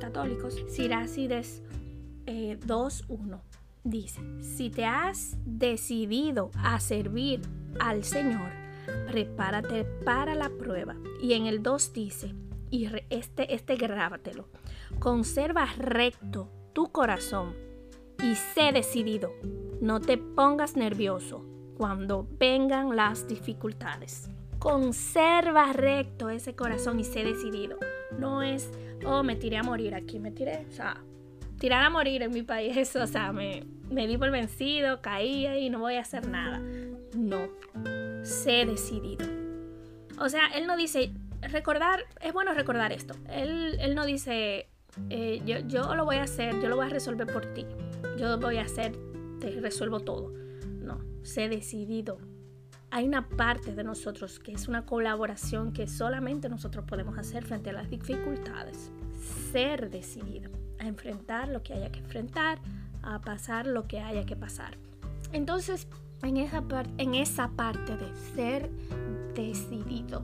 católicos. 0.00 0.56
Sirácides 0.68 1.62
2.1 2.26 2.26
eh, 2.26 3.49
dice, 3.84 4.20
si 4.40 4.70
te 4.70 4.84
has 4.84 5.36
decidido 5.44 6.50
a 6.54 6.80
servir 6.80 7.40
al 7.78 8.04
Señor, 8.04 8.50
prepárate 9.06 9.84
para 9.84 10.34
la 10.34 10.50
prueba. 10.50 10.96
Y 11.22 11.34
en 11.34 11.46
el 11.46 11.62
2 11.62 11.92
dice, 11.92 12.34
y 12.70 12.88
este, 13.10 13.54
este 13.54 13.76
grábatelo, 13.76 14.48
conserva 14.98 15.66
recto 15.76 16.50
tu 16.72 16.90
corazón 16.92 17.54
y 18.22 18.34
sé 18.34 18.72
decidido. 18.72 19.32
No 19.80 20.00
te 20.00 20.18
pongas 20.18 20.76
nervioso 20.76 21.44
cuando 21.76 22.28
vengan 22.38 22.94
las 22.94 23.26
dificultades. 23.26 24.28
Conserva 24.58 25.72
recto 25.72 26.28
ese 26.28 26.54
corazón 26.54 27.00
y 27.00 27.04
sé 27.04 27.24
decidido. 27.24 27.78
No 28.18 28.42
es, 28.42 28.70
oh, 29.06 29.22
me 29.22 29.36
tiré 29.36 29.56
a 29.56 29.62
morir 29.62 29.94
aquí, 29.94 30.18
me 30.18 30.30
tiré, 30.30 30.66
o 30.68 30.72
sea, 30.72 31.02
tirar 31.60 31.84
a 31.84 31.90
morir 31.90 32.22
en 32.22 32.32
mi 32.32 32.42
país, 32.42 32.76
eso, 32.76 33.02
o 33.02 33.06
sea, 33.06 33.32
me, 33.32 33.64
me 33.90 34.08
di 34.08 34.16
por 34.16 34.30
vencido, 34.30 35.02
caí 35.02 35.46
y 35.46 35.68
no 35.68 35.78
voy 35.78 35.96
a 35.96 36.00
hacer 36.00 36.26
nada. 36.26 36.58
No, 37.14 37.48
sé 38.24 38.64
decidido. 38.64 39.26
O 40.18 40.28
sea, 40.30 40.48
él 40.54 40.66
no 40.66 40.76
dice, 40.76 41.12
recordar, 41.42 42.04
es 42.20 42.32
bueno 42.32 42.54
recordar 42.54 42.92
esto. 42.92 43.14
Él, 43.28 43.76
él 43.78 43.94
no 43.94 44.06
dice, 44.06 44.68
eh, 45.10 45.42
yo, 45.44 45.58
yo 45.58 45.94
lo 45.94 46.06
voy 46.06 46.16
a 46.16 46.22
hacer, 46.22 46.60
yo 46.62 46.68
lo 46.70 46.76
voy 46.76 46.86
a 46.86 46.88
resolver 46.88 47.30
por 47.30 47.52
ti. 47.52 47.66
Yo 48.18 48.38
voy 48.38 48.56
a 48.56 48.62
hacer, 48.62 48.96
te 49.38 49.50
resuelvo 49.60 50.00
todo. 50.00 50.32
No, 50.66 50.98
sé 51.22 51.48
decidido 51.50 52.18
hay 52.92 53.06
una 53.06 53.28
parte 53.28 53.72
de 53.72 53.84
nosotros 53.84 54.40
que 54.40 54.50
es 54.50 54.66
una 54.66 54.84
colaboración 54.84 55.72
que 55.72 55.86
solamente 55.86 56.48
nosotros 56.48 56.84
podemos 56.88 57.16
hacer 57.18 57.44
frente 57.44 57.70
a 57.70 57.72
las 57.72 57.88
dificultades. 57.88 58.90
Ser 59.52 59.90
decidido 59.90 60.59
a 60.80 60.86
enfrentar 60.86 61.48
lo 61.48 61.62
que 61.62 61.74
haya 61.74 61.92
que 61.92 62.00
enfrentar, 62.00 62.58
a 63.02 63.20
pasar 63.20 63.66
lo 63.66 63.86
que 63.86 64.00
haya 64.00 64.26
que 64.26 64.36
pasar. 64.36 64.76
Entonces, 65.32 65.86
en 66.22 66.36
esa, 66.36 66.62
en 66.98 67.14
esa 67.14 67.48
parte 67.50 67.96
de 67.96 68.14
ser 68.34 68.70
decidido, 69.34 70.22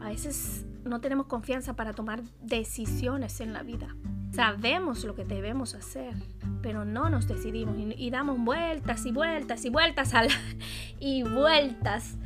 a 0.00 0.08
veces 0.08 0.66
no 0.84 1.00
tenemos 1.00 1.26
confianza 1.26 1.74
para 1.74 1.92
tomar 1.92 2.22
decisiones 2.40 3.40
en 3.40 3.52
la 3.52 3.62
vida. 3.62 3.94
Sabemos 4.32 5.04
lo 5.04 5.14
que 5.14 5.24
debemos 5.24 5.74
hacer, 5.74 6.14
pero 6.62 6.84
no 6.84 7.10
nos 7.10 7.26
decidimos 7.26 7.76
y, 7.78 8.10
damos 8.10 8.38
vueltas 8.38 9.04
y 9.04 9.12
vueltas 9.12 9.64
y 9.64 9.70
vueltas 9.70 10.12
y 11.00 11.22
vueltas 11.24 12.16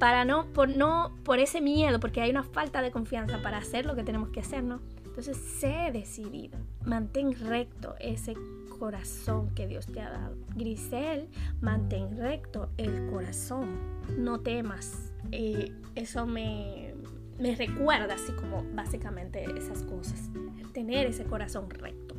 para 0.00 0.24
no 0.24 0.46
por 0.52 0.74
no 0.76 1.14
por 1.24 1.38
ese 1.38 1.60
miedo, 1.60 2.00
porque 2.00 2.22
hay 2.22 2.30
una 2.30 2.42
falta 2.42 2.82
de 2.82 2.90
confianza 2.90 3.40
para 3.42 3.58
hacer 3.58 3.86
lo 3.86 3.94
que 3.94 4.02
tenemos 4.02 4.30
que 4.30 4.40
hacer, 4.40 4.64
¿no? 4.64 4.80
Entonces, 5.12 5.36
sé 5.36 5.90
decidido, 5.92 6.58
mantén 6.86 7.34
recto 7.38 7.96
ese 8.00 8.34
corazón 8.78 9.50
que 9.54 9.66
Dios 9.66 9.86
te 9.86 10.00
ha 10.00 10.08
dado. 10.08 10.34
Grisel, 10.56 11.28
mantén 11.60 12.16
recto 12.16 12.70
el 12.78 13.10
corazón, 13.10 13.76
no 14.16 14.40
temas. 14.40 15.12
Eh, 15.30 15.70
eso 15.96 16.24
me, 16.24 16.94
me 17.38 17.54
recuerda 17.54 18.14
así 18.14 18.32
como 18.32 18.64
básicamente 18.74 19.44
esas 19.54 19.82
cosas 19.82 20.30
tener 20.72 21.06
ese 21.06 21.24
corazón 21.24 21.68
recto. 21.68 22.16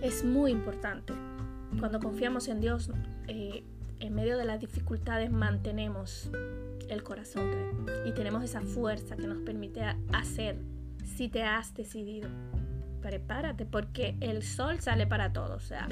Es 0.00 0.24
muy 0.24 0.52
importante. 0.52 1.12
Cuando 1.80 1.98
confiamos 1.98 2.46
en 2.46 2.60
Dios, 2.60 2.92
eh, 3.26 3.64
en 3.98 4.14
medio 4.14 4.38
de 4.38 4.44
las 4.44 4.60
dificultades 4.60 5.32
mantenemos 5.32 6.30
el 6.88 7.02
corazón 7.02 7.50
recto 7.52 8.08
y 8.08 8.12
tenemos 8.12 8.44
esa 8.44 8.60
fuerza 8.60 9.16
que 9.16 9.26
nos 9.26 9.38
permite 9.38 9.82
hacer 10.12 10.56
si 11.18 11.28
te 11.28 11.42
has 11.42 11.74
decidido. 11.74 12.30
Prepárate 13.02 13.66
porque 13.66 14.16
el 14.20 14.44
sol 14.44 14.80
sale 14.80 15.04
para 15.04 15.32
todos, 15.32 15.64
o 15.64 15.66
sea, 15.66 15.88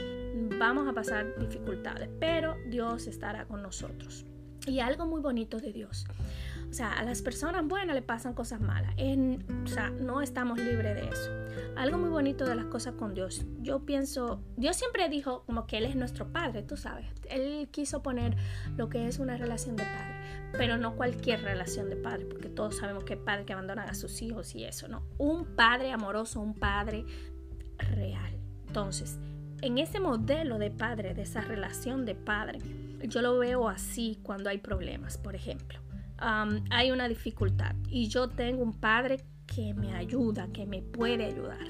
vamos 0.56 0.86
a 0.86 0.92
pasar 0.92 1.36
dificultades, 1.40 2.08
pero 2.20 2.54
Dios 2.68 3.08
estará 3.08 3.44
con 3.46 3.60
nosotros. 3.60 4.24
Y 4.68 4.78
algo 4.78 5.04
muy 5.04 5.20
bonito 5.20 5.58
de 5.58 5.72
Dios 5.72 6.06
o 6.70 6.72
sea, 6.72 6.92
a 6.92 7.04
las 7.04 7.22
personas 7.22 7.66
buenas 7.66 7.94
le 7.94 8.02
pasan 8.02 8.34
cosas 8.34 8.60
malas. 8.60 8.92
En, 8.96 9.44
o 9.64 9.66
sea, 9.66 9.90
no 9.90 10.20
estamos 10.20 10.58
libres 10.58 10.94
de 10.94 11.08
eso. 11.08 11.30
Algo 11.76 11.98
muy 11.98 12.10
bonito 12.10 12.44
de 12.44 12.54
las 12.54 12.66
cosas 12.66 12.94
con 12.94 13.14
Dios. 13.14 13.46
Yo 13.60 13.84
pienso, 13.84 14.42
Dios 14.56 14.76
siempre 14.76 15.08
dijo 15.08 15.44
como 15.46 15.66
que 15.66 15.78
Él 15.78 15.86
es 15.86 15.96
nuestro 15.96 16.32
Padre, 16.32 16.62
tú 16.62 16.76
sabes. 16.76 17.06
Él 17.30 17.68
quiso 17.70 18.02
poner 18.02 18.36
lo 18.76 18.88
que 18.88 19.06
es 19.06 19.18
una 19.18 19.36
relación 19.36 19.76
de 19.76 19.84
padre, 19.84 20.14
pero 20.52 20.76
no 20.76 20.96
cualquier 20.96 21.42
relación 21.42 21.88
de 21.90 21.96
padre, 21.96 22.24
porque 22.24 22.48
todos 22.48 22.76
sabemos 22.76 23.04
que 23.04 23.14
hay 23.14 23.20
padres 23.20 23.46
que 23.46 23.52
abandonan 23.52 23.88
a 23.88 23.94
sus 23.94 24.22
hijos 24.22 24.54
y 24.54 24.64
eso, 24.64 24.86
¿no? 24.86 25.02
Un 25.18 25.44
padre 25.44 25.92
amoroso, 25.92 26.40
un 26.40 26.54
padre 26.54 27.04
real. 27.78 28.38
Entonces, 28.66 29.18
en 29.62 29.78
ese 29.78 29.98
modelo 29.98 30.58
de 30.58 30.70
padre, 30.70 31.14
de 31.14 31.22
esa 31.22 31.40
relación 31.40 32.04
de 32.04 32.14
padre, 32.14 32.58
yo 33.08 33.22
lo 33.22 33.38
veo 33.38 33.68
así 33.68 34.18
cuando 34.22 34.50
hay 34.50 34.58
problemas, 34.58 35.18
por 35.18 35.34
ejemplo 35.34 35.85
hay 36.18 36.90
una 36.90 37.08
dificultad 37.08 37.74
y 37.88 38.08
yo 38.08 38.28
tengo 38.28 38.62
un 38.62 38.72
padre 38.72 39.24
que 39.46 39.74
me 39.74 39.94
ayuda, 39.94 40.48
que 40.52 40.66
me 40.66 40.82
puede 40.82 41.26
ayudar. 41.26 41.66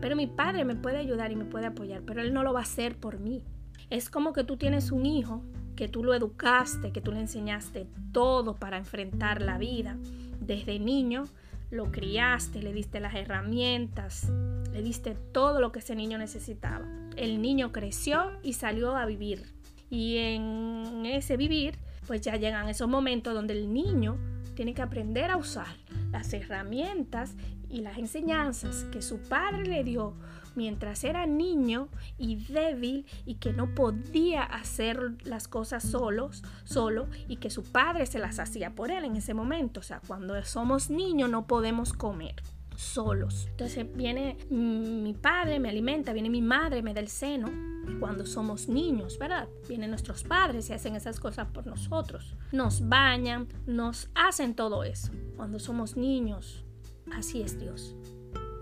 Pero 0.00 0.16
mi 0.16 0.26
padre 0.26 0.64
me 0.64 0.76
puede 0.76 0.98
ayudar 0.98 1.32
y 1.32 1.36
me 1.36 1.44
puede 1.44 1.66
apoyar, 1.66 2.02
pero 2.02 2.22
él 2.22 2.32
no 2.32 2.42
lo 2.42 2.52
va 2.52 2.60
a 2.60 2.62
hacer 2.62 2.96
por 2.96 3.18
mí. 3.18 3.42
Es 3.90 4.08
como 4.08 4.32
que 4.32 4.44
tú 4.44 4.56
tienes 4.56 4.92
un 4.92 5.04
hijo, 5.06 5.42
que 5.76 5.88
tú 5.88 6.04
lo 6.04 6.14
educaste, 6.14 6.92
que 6.92 7.00
tú 7.00 7.12
le 7.12 7.20
enseñaste 7.20 7.86
todo 8.12 8.54
para 8.54 8.76
enfrentar 8.76 9.42
la 9.42 9.58
vida. 9.58 9.96
Desde 10.40 10.78
niño 10.78 11.24
lo 11.70 11.90
criaste, 11.90 12.62
le 12.62 12.72
diste 12.72 13.00
las 13.00 13.14
herramientas, 13.14 14.30
le 14.72 14.82
diste 14.82 15.16
todo 15.32 15.60
lo 15.60 15.72
que 15.72 15.78
ese 15.80 15.94
niño 15.94 16.18
necesitaba. 16.18 16.86
El 17.16 17.40
niño 17.40 17.72
creció 17.72 18.30
y 18.42 18.54
salió 18.54 18.96
a 18.96 19.06
vivir. 19.06 19.52
Y 19.88 20.18
en 20.18 21.04
ese 21.06 21.36
vivir, 21.36 21.78
pues 22.10 22.22
ya 22.22 22.34
llegan 22.34 22.68
esos 22.68 22.88
momentos 22.88 23.34
donde 23.34 23.52
el 23.52 23.72
niño 23.72 24.18
tiene 24.56 24.74
que 24.74 24.82
aprender 24.82 25.30
a 25.30 25.36
usar 25.36 25.68
las 26.10 26.32
herramientas 26.32 27.36
y 27.68 27.82
las 27.82 27.98
enseñanzas 27.98 28.82
que 28.90 29.00
su 29.00 29.20
padre 29.20 29.64
le 29.64 29.84
dio 29.84 30.14
mientras 30.56 31.04
era 31.04 31.24
niño 31.26 31.88
y 32.18 32.44
débil 32.46 33.06
y 33.26 33.36
que 33.36 33.52
no 33.52 33.76
podía 33.76 34.42
hacer 34.42 35.12
las 35.22 35.46
cosas 35.46 35.84
solos, 35.84 36.42
solo 36.64 37.06
y 37.28 37.36
que 37.36 37.48
su 37.48 37.62
padre 37.62 38.06
se 38.06 38.18
las 38.18 38.40
hacía 38.40 38.74
por 38.74 38.90
él 38.90 39.04
en 39.04 39.14
ese 39.14 39.32
momento. 39.32 39.78
O 39.78 39.84
sea, 39.84 40.00
cuando 40.04 40.42
somos 40.42 40.90
niños 40.90 41.30
no 41.30 41.46
podemos 41.46 41.92
comer 41.92 42.34
solos. 42.74 43.46
Entonces 43.52 43.86
viene 43.94 44.36
mi 44.50 45.14
padre, 45.14 45.60
me 45.60 45.68
alimenta, 45.68 46.12
viene 46.12 46.28
mi 46.28 46.42
madre, 46.42 46.82
me 46.82 46.92
da 46.92 47.00
el 47.00 47.08
seno. 47.08 47.52
Cuando 47.98 48.26
somos 48.26 48.68
niños, 48.68 49.18
¿verdad? 49.18 49.48
Vienen 49.68 49.90
nuestros 49.90 50.22
padres 50.24 50.70
y 50.70 50.72
hacen 50.72 50.96
esas 50.96 51.18
cosas 51.20 51.48
por 51.48 51.66
nosotros. 51.66 52.36
Nos 52.52 52.88
bañan, 52.88 53.48
nos 53.66 54.08
hacen 54.14 54.54
todo 54.54 54.84
eso. 54.84 55.12
Cuando 55.36 55.58
somos 55.58 55.96
niños, 55.96 56.64
así 57.12 57.42
es 57.42 57.58
Dios. 57.58 57.94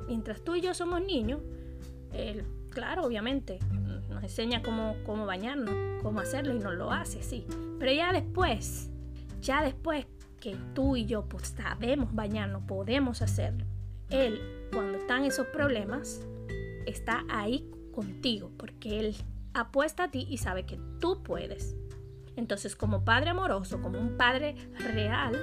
Mientras 0.07 0.43
tú 0.43 0.55
y 0.55 0.61
yo 0.61 0.75
somos 0.75 1.03
niños, 1.03 1.41
Él, 2.13 2.45
claro, 2.71 3.05
obviamente, 3.05 3.59
nos 4.09 4.23
enseña 4.23 4.63
cómo, 4.63 4.97
cómo 5.05 5.27
bañarnos, 5.27 6.03
cómo 6.03 6.21
hacerlo 6.21 6.55
y 6.55 6.59
nos 6.59 6.75
lo 6.75 6.91
hace, 6.91 7.23
sí. 7.23 7.47
Pero 7.79 7.93
ya 7.93 8.13
después, 8.13 8.91
ya 9.41 9.63
después 9.63 10.07
que 10.41 10.57
tú 10.75 10.97
y 10.97 11.05
yo 11.05 11.29
pues, 11.29 11.55
sabemos 11.57 12.15
bañarnos, 12.15 12.63
podemos 12.63 13.23
hacerlo, 13.23 13.65
él, 14.11 14.41
cuando 14.73 14.99
están 14.99 15.25
esos 15.25 15.47
problemas, 15.49 16.23
está 16.87 17.25
ahí 17.29 17.71
contigo, 17.99 18.52
porque 18.57 19.00
Él 19.00 19.17
apuesta 19.55 20.05
a 20.05 20.11
ti 20.12 20.25
y 20.31 20.38
sabe 20.38 20.64
que 20.64 20.78
tú 21.00 21.21
puedes. 21.25 21.75
Entonces, 22.37 22.76
como 22.76 23.05
Padre 23.05 23.31
amoroso, 23.31 23.83
como 23.83 23.99
un 23.99 24.17
Padre 24.17 24.55
real, 24.78 25.35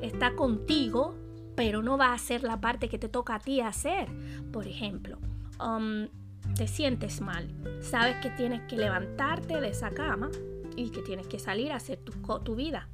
está 0.00 0.34
contigo, 0.34 1.14
pero 1.56 1.82
no 1.82 1.98
va 1.98 2.06
a 2.06 2.14
hacer 2.14 2.42
la 2.42 2.58
parte 2.58 2.88
que 2.88 2.98
te 2.98 3.10
toca 3.10 3.34
a 3.34 3.38
ti 3.38 3.60
hacer. 3.60 4.08
Por 4.50 4.66
ejemplo, 4.66 5.18
um, 5.62 6.08
te 6.54 6.66
sientes 6.66 7.20
mal, 7.20 7.54
sabes 7.82 8.16
que 8.22 8.30
tienes 8.30 8.62
que 8.62 8.78
levantarte 8.78 9.60
de 9.60 9.68
esa 9.68 9.90
cama 9.90 10.30
y 10.76 10.88
que 10.88 11.02
tienes 11.02 11.26
que 11.26 11.38
salir 11.38 11.70
a 11.70 11.76
hacer 11.76 11.98
tu, 11.98 12.12
tu 12.38 12.54
vida. 12.54 12.88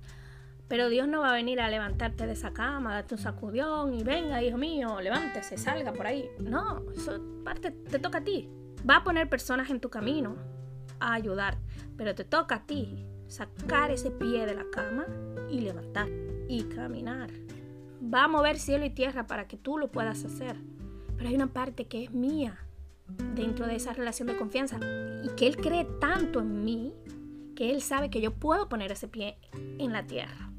Pero 0.66 0.88
Dios 0.88 1.06
no 1.06 1.20
va 1.20 1.30
a 1.30 1.34
venir 1.34 1.60
a 1.60 1.70
levantarte 1.70 2.26
de 2.26 2.32
esa 2.32 2.52
cama, 2.52 2.92
darte 2.94 3.14
un 3.14 3.20
sacudión 3.20 3.94
y 3.94 4.02
venga, 4.02 4.42
hijo 4.42 4.58
mío, 4.58 5.00
levántese, 5.00 5.56
salga 5.58 5.92
por 5.92 6.08
ahí. 6.08 6.28
No, 6.40 6.82
eso 6.90 7.20
parte, 7.44 7.70
te 7.70 8.00
toca 8.00 8.18
a 8.18 8.24
ti. 8.24 8.50
Va 8.88 8.96
a 8.96 9.04
poner 9.04 9.28
personas 9.28 9.70
en 9.70 9.80
tu 9.80 9.90
camino 9.90 10.36
a 11.00 11.14
ayudar, 11.14 11.58
pero 11.96 12.14
te 12.14 12.24
toca 12.24 12.56
a 12.56 12.66
ti 12.66 13.06
sacar 13.26 13.90
ese 13.90 14.10
pie 14.10 14.46
de 14.46 14.54
la 14.54 14.64
cama 14.70 15.06
y 15.50 15.60
levantar 15.60 16.08
y 16.48 16.64
caminar. 16.64 17.30
Va 18.02 18.24
a 18.24 18.28
mover 18.28 18.58
cielo 18.58 18.84
y 18.84 18.90
tierra 18.90 19.26
para 19.26 19.48
que 19.48 19.56
tú 19.56 19.78
lo 19.78 19.90
puedas 19.90 20.24
hacer. 20.24 20.56
Pero 21.16 21.28
hay 21.28 21.34
una 21.34 21.52
parte 21.52 21.86
que 21.86 22.04
es 22.04 22.12
mía 22.12 22.58
dentro 23.34 23.66
de 23.66 23.76
esa 23.76 23.92
relación 23.92 24.28
de 24.28 24.36
confianza 24.36 24.78
y 25.22 25.28
que 25.36 25.46
Él 25.46 25.56
cree 25.56 25.84
tanto 26.00 26.40
en 26.40 26.64
mí 26.64 26.92
que 27.54 27.70
Él 27.70 27.80
sabe 27.80 28.10
que 28.10 28.20
yo 28.20 28.32
puedo 28.32 28.68
poner 28.68 28.92
ese 28.92 29.08
pie 29.08 29.38
en 29.78 29.92
la 29.92 30.06
tierra 30.06 30.50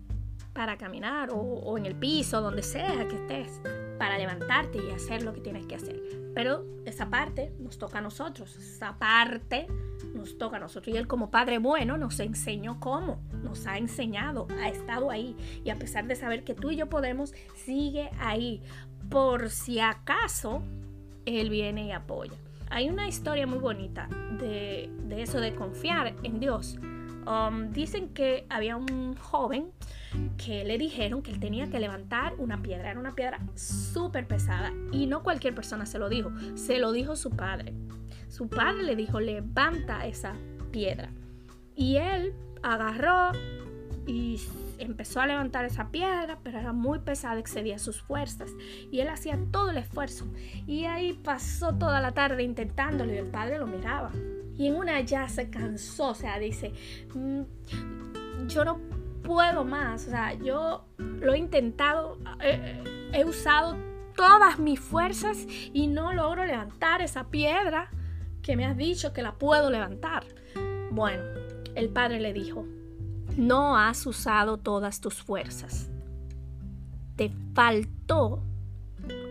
para 0.53 0.77
caminar 0.77 1.29
o, 1.31 1.77
en 1.77 1.85
el 1.85 1.95
piso, 1.95 2.41
donde 2.41 2.63
sea 2.63 3.07
que 3.07 3.15
estés, 3.15 3.61
para 3.97 4.17
levantarte 4.17 4.79
y 4.83 4.91
hacer 4.91 5.23
lo 5.23 5.33
que 5.33 5.41
tienes 5.41 5.65
que 5.65 5.75
hacer. 5.75 6.01
Pero 6.33 6.65
esa 6.85 7.09
parte 7.09 7.51
nos 7.59 7.77
toca 7.77 7.97
a 7.97 8.01
nosotros, 8.01 8.55
esa 8.57 8.97
parte 8.97 9.67
nos 10.13 10.37
toca 10.37 10.57
a 10.57 10.59
nosotros. 10.59 10.93
Y 10.93 10.97
Él 10.97 11.07
como 11.07 11.31
Padre 11.31 11.57
bueno 11.57 11.97
nos 11.97 12.19
enseñó 12.19 12.79
cómo, 12.79 13.21
nos 13.43 13.65
ha 13.67 13.77
enseñado, 13.77 14.47
ha 14.61 14.69
estado 14.69 15.09
ahí. 15.09 15.35
Y 15.63 15.69
a 15.69 15.75
pesar 15.75 16.05
de 16.07 16.15
saber 16.15 16.43
que 16.43 16.53
tú 16.53 16.71
y 16.71 16.75
yo 16.75 16.89
podemos, 16.89 17.33
sigue 17.55 18.09
ahí. 18.19 18.61
Por 19.09 19.49
si 19.49 19.79
acaso 19.79 20.61
Él 21.25 21.49
viene 21.49 21.87
y 21.87 21.91
apoya. 21.91 22.37
Hay 22.69 22.89
una 22.89 23.07
historia 23.07 23.47
muy 23.47 23.59
bonita 23.59 24.09
de, 24.39 24.91
de 25.05 25.21
eso 25.21 25.39
de 25.39 25.55
confiar 25.55 26.15
en 26.23 26.39
Dios. 26.39 26.77
Um, 27.27 27.73
dicen 27.73 28.13
que 28.13 28.45
había 28.49 28.77
un 28.77 29.15
joven 29.17 29.73
que 30.37 30.63
le 30.63 30.77
dijeron 30.77 31.21
que 31.21 31.31
él 31.31 31.41
tenía 31.41 31.69
que 31.69 31.79
levantar 31.79 32.33
una 32.37 32.61
piedra. 32.61 32.91
Era 32.91 32.99
una 32.99 33.15
piedra 33.15 33.39
súper 33.55 34.27
pesada 34.27 34.71
y 34.93 35.07
no 35.07 35.23
cualquier 35.23 35.53
persona 35.53 35.85
se 35.85 35.99
lo 35.99 36.07
dijo, 36.07 36.31
se 36.55 36.79
lo 36.79 36.93
dijo 36.93 37.17
su 37.17 37.31
padre. 37.31 37.73
Su 38.29 38.47
padre 38.47 38.83
le 38.83 38.95
dijo, 38.95 39.19
levanta 39.19 40.05
esa 40.07 40.35
piedra. 40.71 41.11
Y 41.75 41.97
él 41.97 42.33
agarró 42.63 43.31
y 44.05 44.39
empezó 44.77 45.19
a 45.19 45.27
levantar 45.27 45.65
esa 45.65 45.91
piedra, 45.91 46.39
pero 46.43 46.59
era 46.59 46.71
muy 46.71 46.99
pesada, 46.99 47.39
excedía 47.39 47.77
sus 47.77 48.01
fuerzas. 48.01 48.51
Y 48.89 49.01
él 49.01 49.09
hacía 49.09 49.37
todo 49.51 49.71
el 49.71 49.77
esfuerzo. 49.77 50.25
Y 50.65 50.85
ahí 50.85 51.13
pasó 51.13 51.75
toda 51.75 51.99
la 51.99 52.13
tarde 52.13 52.43
intentándolo 52.43 53.13
y 53.13 53.17
el 53.17 53.27
padre 53.27 53.59
lo 53.59 53.67
miraba. 53.67 54.11
Y 54.57 54.67
en 54.67 54.75
una 54.75 55.01
ya 55.01 55.27
se 55.29 55.49
cansó, 55.49 56.09
o 56.09 56.15
sea, 56.15 56.39
dice, 56.39 56.73
mm, 57.13 57.41
yo 58.47 58.65
no 58.65 58.79
puedo 59.23 59.63
más. 59.63 60.07
O 60.07 60.09
sea, 60.09 60.33
yo 60.33 60.85
lo 60.97 61.33
he 61.33 61.37
intentado, 61.37 62.17
he 63.13 63.25
usado 63.25 63.77
todas 64.15 64.57
mis 64.57 64.79
fuerzas 64.79 65.45
y 65.73 65.87
no 65.87 66.11
logro 66.13 66.45
levantar 66.45 67.01
esa 67.01 67.25
piedra 67.25 67.89
que 68.41 68.55
me 68.55 68.65
has 68.65 68.75
dicho 68.75 69.13
que 69.13 69.21
la 69.21 69.33
puedo 69.35 69.69
levantar. 69.69 70.25
Bueno, 70.91 71.23
el 71.75 71.89
padre 71.89 72.19
le 72.19 72.33
dijo, 72.33 72.65
no 73.37 73.77
has 73.77 74.05
usado 74.07 74.57
todas 74.57 74.99
tus 75.01 75.21
fuerzas. 75.21 75.89
Te 77.15 77.31
faltó 77.53 78.41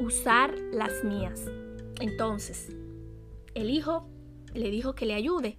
usar 0.00 0.54
las 0.72 1.02
mías. 1.02 1.42
Entonces, 2.00 2.68
el 3.54 3.70
hijo 3.70 4.08
le 4.56 4.70
dijo 4.70 4.94
que 4.94 5.06
le 5.06 5.14
ayude 5.14 5.58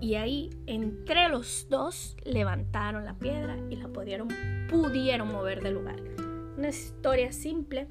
y 0.00 0.14
ahí 0.14 0.50
entre 0.66 1.28
los 1.28 1.66
dos 1.68 2.16
levantaron 2.24 3.04
la 3.04 3.14
piedra 3.14 3.56
y 3.70 3.76
la 3.76 3.88
pudieron, 3.88 4.28
pudieron 4.68 5.28
mover 5.28 5.62
del 5.62 5.74
lugar. 5.74 6.00
Una 6.56 6.68
historia 6.68 7.32
simple 7.32 7.88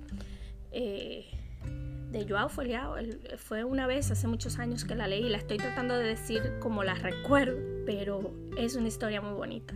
eh, 0.72 1.26
de 2.12 2.26
Joao 2.28 2.50
Foliao. 2.50 2.96
Fue 3.38 3.63
una 3.63 3.88
vez 3.88 4.12
hace 4.12 4.28
muchos 4.28 4.60
años 4.60 4.86
que 4.86 4.96
la 4.96 5.08
leí 5.08 5.28
la 5.30 5.38
estoy 5.38 5.58
tratando 5.58 5.98
de 5.98 6.06
decir 6.08 6.41
como 6.60 6.84
la 6.84 6.96
recuerdo, 6.96 7.58
pero 7.86 8.34
es 8.58 8.76
una 8.76 8.88
historia 8.88 9.22
muy 9.22 9.34
bonita. 9.34 9.74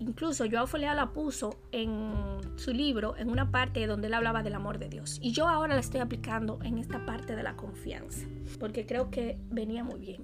Incluso 0.00 0.44
Joao 0.50 0.66
Foliao 0.66 0.94
la 0.94 1.12
puso 1.12 1.58
en 1.72 2.12
su 2.56 2.72
libro 2.72 3.16
en 3.16 3.30
una 3.30 3.50
parte 3.50 3.86
donde 3.86 4.06
él 4.06 4.14
hablaba 4.14 4.42
del 4.42 4.54
amor 4.54 4.78
de 4.78 4.88
Dios. 4.88 5.18
Y 5.20 5.32
yo 5.32 5.48
ahora 5.48 5.74
la 5.74 5.80
estoy 5.80 6.00
aplicando 6.00 6.60
en 6.62 6.78
esta 6.78 7.04
parte 7.04 7.34
de 7.34 7.42
la 7.42 7.56
confianza, 7.56 8.26
porque 8.60 8.86
creo 8.86 9.10
que 9.10 9.38
venía 9.50 9.82
muy 9.82 9.98
bien. 9.98 10.22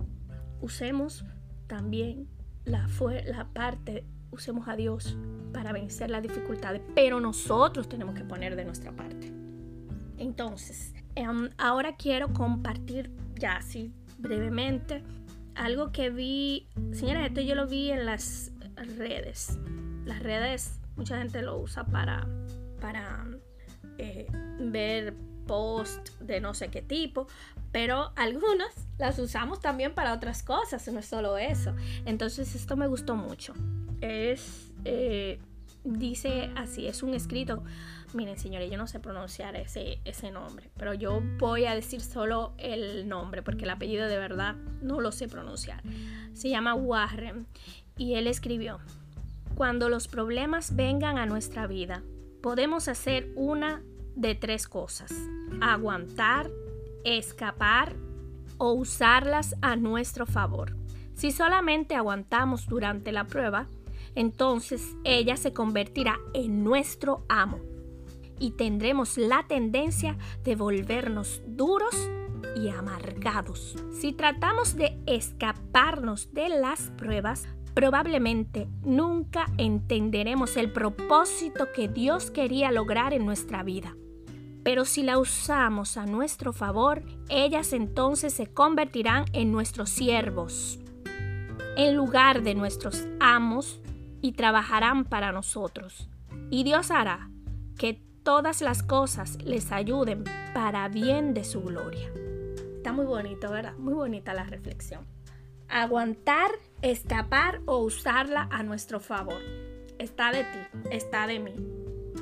Usemos 0.61 1.25
también 1.67 2.29
la, 2.65 2.89
la 3.27 3.49
parte, 3.53 4.05
usemos 4.31 4.69
a 4.69 4.77
Dios 4.77 5.17
para 5.53 5.73
vencer 5.73 6.11
las 6.11 6.23
dificultades, 6.23 6.81
pero 6.95 7.21
nosotros 7.21 7.89
tenemos 7.89 8.15
que 8.15 8.25
poner 8.25 8.55
de 8.55 8.65
nuestra 8.65 8.93
parte. 8.93 9.33
Entonces, 10.19 10.95
em, 11.17 11.51
ahora 11.59 11.97
quiero 11.97 12.33
compartir 12.33 13.11
ya 13.35 13.57
así 13.57 13.93
brevemente 14.19 15.03
algo 15.55 15.93
que 15.93 16.11
vi, 16.11 16.67
señora, 16.93 17.27
esto 17.27 17.41
yo 17.41 17.55
lo 17.55 17.67
vi 17.67 17.91
en 17.91 18.07
las 18.07 18.53
redes. 18.99 19.59
Las 20.05 20.23
redes, 20.23 20.81
mucha 20.97 21.19
gente 21.19 21.43
lo 21.43 21.59
usa 21.59 21.85
para, 21.85 22.27
para 22.81 23.27
eh, 23.99 24.27
ver 24.59 25.15
post 25.47 26.11
de 26.21 26.41
no 26.41 26.55
sé 26.55 26.69
qué 26.69 26.83
tipo, 26.83 27.27
pero 27.73 28.13
algunas 28.17 28.87
las 28.99 29.19
usamos 29.19 29.61
también 29.61 29.95
para 29.95 30.15
otras 30.15 30.43
cosas, 30.43 30.87
no 30.89 31.01
es 31.01 31.07
solo 31.07 31.39
eso. 31.39 31.75
Entonces 32.07 32.55
esto 32.55 32.77
me 32.77 32.87
gustó 32.87 33.17
mucho. 33.17 33.53
Es, 34.01 34.73
eh, 34.85 35.39
dice 35.85 36.51
así, 36.57 36.87
es 36.87 37.03
un 37.03 37.15
escrito. 37.15 37.63
Miren, 38.15 38.39
señores, 38.39 38.71
yo 38.71 38.79
no 38.79 38.87
sé 38.87 39.01
pronunciar 39.01 39.57
ese, 39.57 39.99
ese 40.05 40.31
nombre, 40.31 40.71
pero 40.77 40.95
yo 40.95 41.21
voy 41.39 41.65
a 41.65 41.75
decir 41.75 42.01
solo 42.01 42.55
el 42.59 43.09
nombre, 43.09 43.43
porque 43.43 43.65
el 43.65 43.71
apellido 43.71 44.07
de 44.07 44.19
verdad 44.19 44.55
no 44.83 45.01
lo 45.01 45.11
sé 45.11 45.27
pronunciar. 45.27 45.83
Se 46.33 46.49
llama 46.49 46.75
Warren 46.75 47.49
y 47.97 48.15
él 48.15 48.29
escribió, 48.29 48.79
Cuando 49.55 49.89
los 49.89 50.09
problemas 50.09 50.75
vengan 50.75 51.17
a 51.17 51.27
nuestra 51.27 51.69
vida, 51.69 52.03
podemos 52.43 52.89
hacer 52.89 53.31
una 53.37 53.85
de 54.17 54.35
tres 54.35 54.67
cosas. 54.67 55.13
Aguantar, 55.61 56.51
escapar 57.05 57.95
o 58.59 58.73
usarlas 58.73 59.55
a 59.63 59.77
nuestro 59.77 60.27
favor. 60.27 60.77
Si 61.15 61.31
solamente 61.31 61.95
aguantamos 61.95 62.67
durante 62.67 63.13
la 63.13 63.29
prueba, 63.29 63.69
entonces 64.17 64.97
ella 65.05 65.37
se 65.37 65.53
convertirá 65.53 66.19
en 66.33 66.65
nuestro 66.65 67.25
amo 67.29 67.61
y 68.41 68.53
tendremos 68.53 69.19
la 69.19 69.47
tendencia 69.47 70.19
de 70.43 70.57
volvernos 70.57 71.43
duros 71.47 71.95
y 72.57 72.71
amargados. 72.71 73.77
Si 73.93 74.13
tratamos 74.13 74.75
de 74.75 75.01
escaparnos 75.07 76.35
de 76.35 76.49
las 76.49 76.91
pruebas, 76.97 77.47
probablemente 77.75 78.69
nunca 78.83 79.47
entenderemos 79.59 80.57
el 80.57 80.73
propósito 80.73 81.73
que 81.73 81.89
Dios 81.89 82.31
quería 82.31 82.71
lograr 82.71 83.13
en 83.13 83.27
nuestra 83.27 83.63
vida. 83.63 83.97
Pero 84.63 84.87
si 84.87 85.03
la 85.03 85.19
usamos 85.19 85.99
a 85.99 86.07
nuestro 86.07 86.53
favor, 86.53 87.03
ellas 87.29 87.73
entonces 87.73 88.33
se 88.33 88.47
convertirán 88.47 89.27
en 89.33 89.53
nuestros 89.53 89.91
siervos, 89.91 90.79
en 91.77 91.95
lugar 91.95 92.43
de 92.43 92.55
nuestros 92.55 93.07
amos, 93.21 93.81
y 94.23 94.33
trabajarán 94.33 95.05
para 95.05 95.33
nosotros. 95.33 96.09
Y 96.49 96.65
Dios 96.65 96.91
hará 96.91 97.29
que 97.77 98.01
todas 98.23 98.63
las 98.63 98.83
cosas 98.83 99.37
les 99.45 99.71
ayuden 99.71 100.25
para 100.55 100.89
bien 100.89 101.35
de 101.35 101.45
su 101.45 101.61
gloria. 101.61 102.11
Está 102.77 102.93
muy 102.93 103.05
bonito, 103.05 103.51
¿verdad? 103.51 103.77
Muy 103.77 103.93
bonita 103.93 104.33
la 104.33 104.45
reflexión. 104.45 105.14
Aguantar, 105.69 106.51
escapar 106.83 107.61
o 107.67 107.79
usarla 107.79 108.49
a 108.51 108.63
nuestro 108.63 109.01
favor. 109.01 109.41
Está 109.99 110.33
de 110.33 110.45
ti, 110.45 110.59
está 110.91 111.27
de 111.27 111.39
mí. 111.41 111.55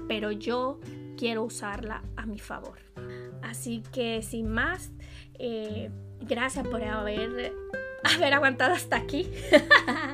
Pero 0.08 0.32
yo 0.32 0.80
quiero 1.16 1.44
usarla 1.44 2.02
a 2.16 2.26
mi 2.26 2.38
favor. 2.38 2.78
Así 3.42 3.82
que 3.92 4.22
sin 4.22 4.48
más, 4.48 4.90
eh, 5.38 5.90
gracias 6.20 6.66
por 6.66 6.82
haber, 6.82 7.52
haber 8.14 8.34
aguantado 8.34 8.74
hasta 8.74 8.96
aquí. 8.96 9.30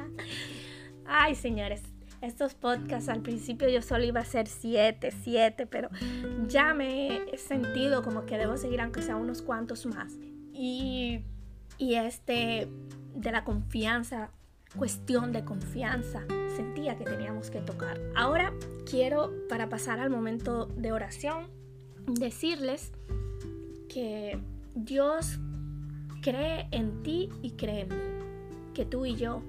Ay, 1.06 1.34
señores, 1.34 1.82
estos 2.20 2.54
podcasts 2.54 3.08
al 3.08 3.22
principio 3.22 3.68
yo 3.68 3.80
solo 3.80 4.04
iba 4.04 4.20
a 4.20 4.22
hacer 4.22 4.48
siete, 4.48 5.12
siete, 5.22 5.66
pero 5.66 5.88
ya 6.46 6.74
me 6.74 7.30
he 7.32 7.38
sentido 7.38 8.02
como 8.02 8.26
que 8.26 8.36
debo 8.36 8.56
seguir 8.56 8.80
aunque 8.80 9.02
sea 9.02 9.16
unos 9.16 9.42
cuantos 9.42 9.86
más. 9.86 10.14
Y, 10.52 11.20
y 11.78 11.94
este 11.94 12.68
de 13.18 13.32
la 13.32 13.42
confianza, 13.42 14.30
cuestión 14.76 15.32
de 15.32 15.44
confianza, 15.44 16.24
sentía 16.54 16.96
que 16.96 17.04
teníamos 17.04 17.50
que 17.50 17.60
tocar. 17.60 18.00
Ahora 18.14 18.52
quiero, 18.88 19.32
para 19.48 19.68
pasar 19.68 19.98
al 19.98 20.08
momento 20.08 20.66
de 20.66 20.92
oración, 20.92 21.48
decirles 22.06 22.92
que 23.88 24.38
Dios 24.76 25.40
cree 26.22 26.68
en 26.70 27.02
ti 27.02 27.28
y 27.42 27.52
cree 27.52 27.82
en 27.82 27.88
mí. 27.88 28.24
Que 28.72 28.84
tú 28.84 29.04
y 29.04 29.16
yo 29.16 29.42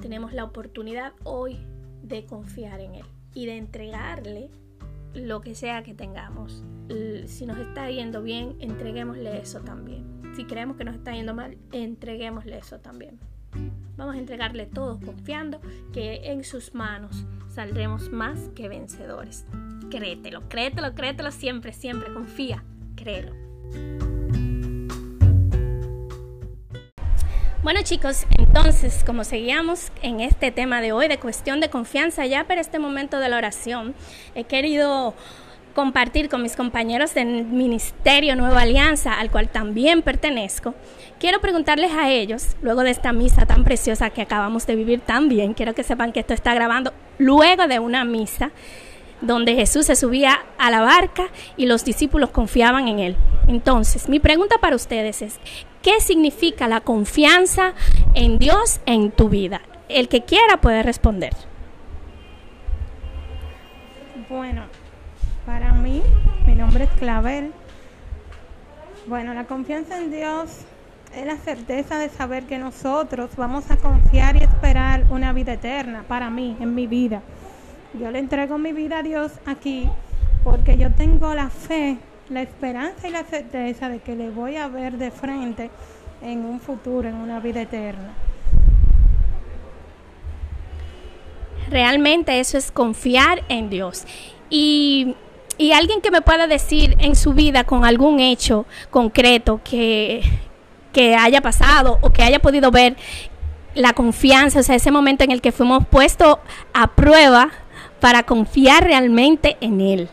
tenemos 0.00 0.32
la 0.32 0.44
oportunidad 0.44 1.12
hoy 1.24 1.58
de 2.04 2.24
confiar 2.24 2.80
en 2.80 2.94
Él 2.94 3.06
y 3.34 3.46
de 3.46 3.56
entregarle 3.56 4.48
lo 5.12 5.40
que 5.40 5.56
sea 5.56 5.82
que 5.82 5.94
tengamos. 5.94 6.62
Si 7.26 7.46
nos 7.46 7.58
está 7.58 7.90
yendo 7.90 8.22
bien, 8.22 8.56
entreguémosle 8.60 9.40
eso 9.40 9.60
también. 9.60 10.17
Si 10.38 10.44
creemos 10.44 10.76
que 10.76 10.84
nos 10.84 10.94
está 10.94 11.10
yendo 11.10 11.34
mal, 11.34 11.58
entreguémosle 11.72 12.58
eso 12.58 12.78
también. 12.78 13.18
Vamos 13.96 14.14
a 14.14 14.18
entregarle 14.18 14.66
todo 14.66 15.00
confiando 15.04 15.60
que 15.92 16.30
en 16.30 16.44
sus 16.44 16.74
manos 16.74 17.26
saldremos 17.48 18.10
más 18.10 18.38
que 18.54 18.68
vencedores. 18.68 19.46
Créetelo, 19.90 20.48
créetelo, 20.48 20.94
créetelo 20.94 21.32
siempre, 21.32 21.72
siempre. 21.72 22.12
Confía, 22.12 22.62
créelo. 22.94 23.34
Bueno 27.64 27.80
chicos, 27.82 28.24
entonces 28.38 29.02
como 29.04 29.24
seguíamos 29.24 29.90
en 30.02 30.20
este 30.20 30.52
tema 30.52 30.80
de 30.80 30.92
hoy 30.92 31.08
de 31.08 31.18
cuestión 31.18 31.58
de 31.58 31.68
confianza, 31.68 32.24
ya 32.26 32.46
para 32.46 32.60
este 32.60 32.78
momento 32.78 33.18
de 33.18 33.28
la 33.28 33.38
oración, 33.38 33.96
he 34.36 34.44
querido 34.44 35.14
compartir 35.78 36.28
con 36.28 36.42
mis 36.42 36.56
compañeros 36.56 37.14
del 37.14 37.44
Ministerio 37.44 38.34
Nueva 38.34 38.62
Alianza, 38.62 39.12
al 39.12 39.30
cual 39.30 39.48
también 39.48 40.02
pertenezco, 40.02 40.74
quiero 41.20 41.40
preguntarles 41.40 41.92
a 41.92 42.10
ellos, 42.10 42.56
luego 42.62 42.82
de 42.82 42.90
esta 42.90 43.12
misa 43.12 43.46
tan 43.46 43.62
preciosa 43.62 44.10
que 44.10 44.22
acabamos 44.22 44.66
de 44.66 44.74
vivir 44.74 44.98
también, 44.98 45.54
quiero 45.54 45.76
que 45.76 45.84
sepan 45.84 46.10
que 46.10 46.18
esto 46.18 46.34
está 46.34 46.52
grabando 46.52 46.92
luego 47.18 47.68
de 47.68 47.78
una 47.78 48.04
misa 48.04 48.50
donde 49.20 49.54
Jesús 49.54 49.86
se 49.86 49.94
subía 49.94 50.40
a 50.58 50.68
la 50.72 50.80
barca 50.80 51.28
y 51.56 51.66
los 51.66 51.84
discípulos 51.84 52.30
confiaban 52.30 52.88
en 52.88 52.98
él. 52.98 53.16
Entonces, 53.46 54.08
mi 54.08 54.18
pregunta 54.18 54.56
para 54.60 54.74
ustedes 54.74 55.22
es, 55.22 55.38
¿qué 55.80 56.00
significa 56.00 56.66
la 56.66 56.80
confianza 56.80 57.74
en 58.14 58.40
Dios 58.40 58.80
en 58.84 59.12
tu 59.12 59.28
vida? 59.28 59.60
El 59.88 60.08
que 60.08 60.24
quiera 60.24 60.60
puede 60.60 60.82
responder. 60.82 61.34
Bueno, 64.28 64.64
para 65.48 65.72
mí, 65.72 66.02
mi 66.46 66.54
nombre 66.54 66.84
es 66.84 66.90
Clavel. 66.90 67.52
Bueno, 69.06 69.32
la 69.32 69.44
confianza 69.44 69.96
en 69.96 70.10
Dios 70.10 70.50
es 71.16 71.24
la 71.24 71.38
certeza 71.38 71.98
de 71.98 72.10
saber 72.10 72.44
que 72.44 72.58
nosotros 72.58 73.30
vamos 73.34 73.70
a 73.70 73.78
confiar 73.78 74.36
y 74.36 74.40
esperar 74.40 75.06
una 75.08 75.32
vida 75.32 75.54
eterna 75.54 76.04
para 76.06 76.28
mí, 76.28 76.54
en 76.60 76.74
mi 76.74 76.86
vida. 76.86 77.22
Yo 77.98 78.10
le 78.10 78.18
entrego 78.18 78.58
mi 78.58 78.74
vida 78.74 78.98
a 78.98 79.02
Dios 79.02 79.32
aquí 79.46 79.88
porque 80.44 80.76
yo 80.76 80.92
tengo 80.92 81.34
la 81.34 81.48
fe 81.48 81.96
la 82.28 82.42
esperanza 82.42 83.08
y 83.08 83.10
la 83.10 83.24
certeza 83.24 83.88
de 83.88 84.00
que 84.00 84.14
le 84.14 84.28
voy 84.28 84.56
a 84.56 84.68
ver 84.68 84.98
de 84.98 85.10
frente 85.10 85.70
en 86.20 86.44
un 86.44 86.60
futuro, 86.60 87.08
en 87.08 87.14
una 87.14 87.40
vida 87.40 87.62
eterna. 87.62 88.12
Realmente 91.70 92.38
eso 92.38 92.58
es 92.58 92.70
confiar 92.70 93.44
en 93.48 93.70
Dios. 93.70 94.04
Y, 94.50 95.14
y 95.58 95.72
alguien 95.72 96.00
que 96.00 96.10
me 96.10 96.22
pueda 96.22 96.46
decir 96.46 96.96
en 97.00 97.16
su 97.16 97.34
vida 97.34 97.64
con 97.64 97.84
algún 97.84 98.20
hecho 98.20 98.64
concreto 98.90 99.60
que, 99.62 100.22
que 100.92 101.16
haya 101.16 101.42
pasado 101.42 101.98
o 102.00 102.10
que 102.10 102.22
haya 102.22 102.38
podido 102.38 102.70
ver 102.70 102.96
la 103.74 103.92
confianza, 103.92 104.60
o 104.60 104.62
sea, 104.62 104.76
ese 104.76 104.90
momento 104.90 105.24
en 105.24 105.30
el 105.30 105.40
que 105.40 105.52
fuimos 105.52 105.86
puestos 105.86 106.38
a 106.72 106.86
prueba 106.88 107.50
para 108.00 108.22
confiar 108.22 108.84
realmente 108.84 109.56
en 109.60 109.80
Él. 109.80 110.08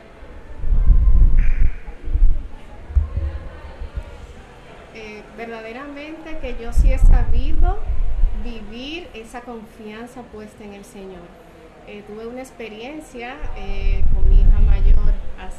verdaderamente 5.38 6.38
que 6.40 6.56
yo 6.62 6.74
sí 6.74 6.92
he 6.92 6.98
sabido 6.98 7.78
vivir 8.44 9.08
esa 9.14 9.42
confianza 9.42 10.22
puesta 10.24 10.64
en 10.64 10.74
el 10.74 10.86
Señor. 10.86 11.22
Eh, 11.88 12.04
tuve 12.08 12.26
una 12.26 12.42
experiencia 12.42 13.36
eh, 13.58 14.04
con 14.14 14.25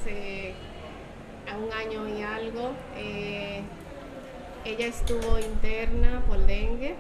hace 0.07 0.55
un 1.59 1.73
año 1.73 2.09
y 2.09 2.23
algo. 2.23 2.73
Eh, 2.97 3.63
ella 4.65 4.87
estuvo 4.87 5.39
interna 5.39 6.23
por 6.27 6.39
dengue, 6.39 6.97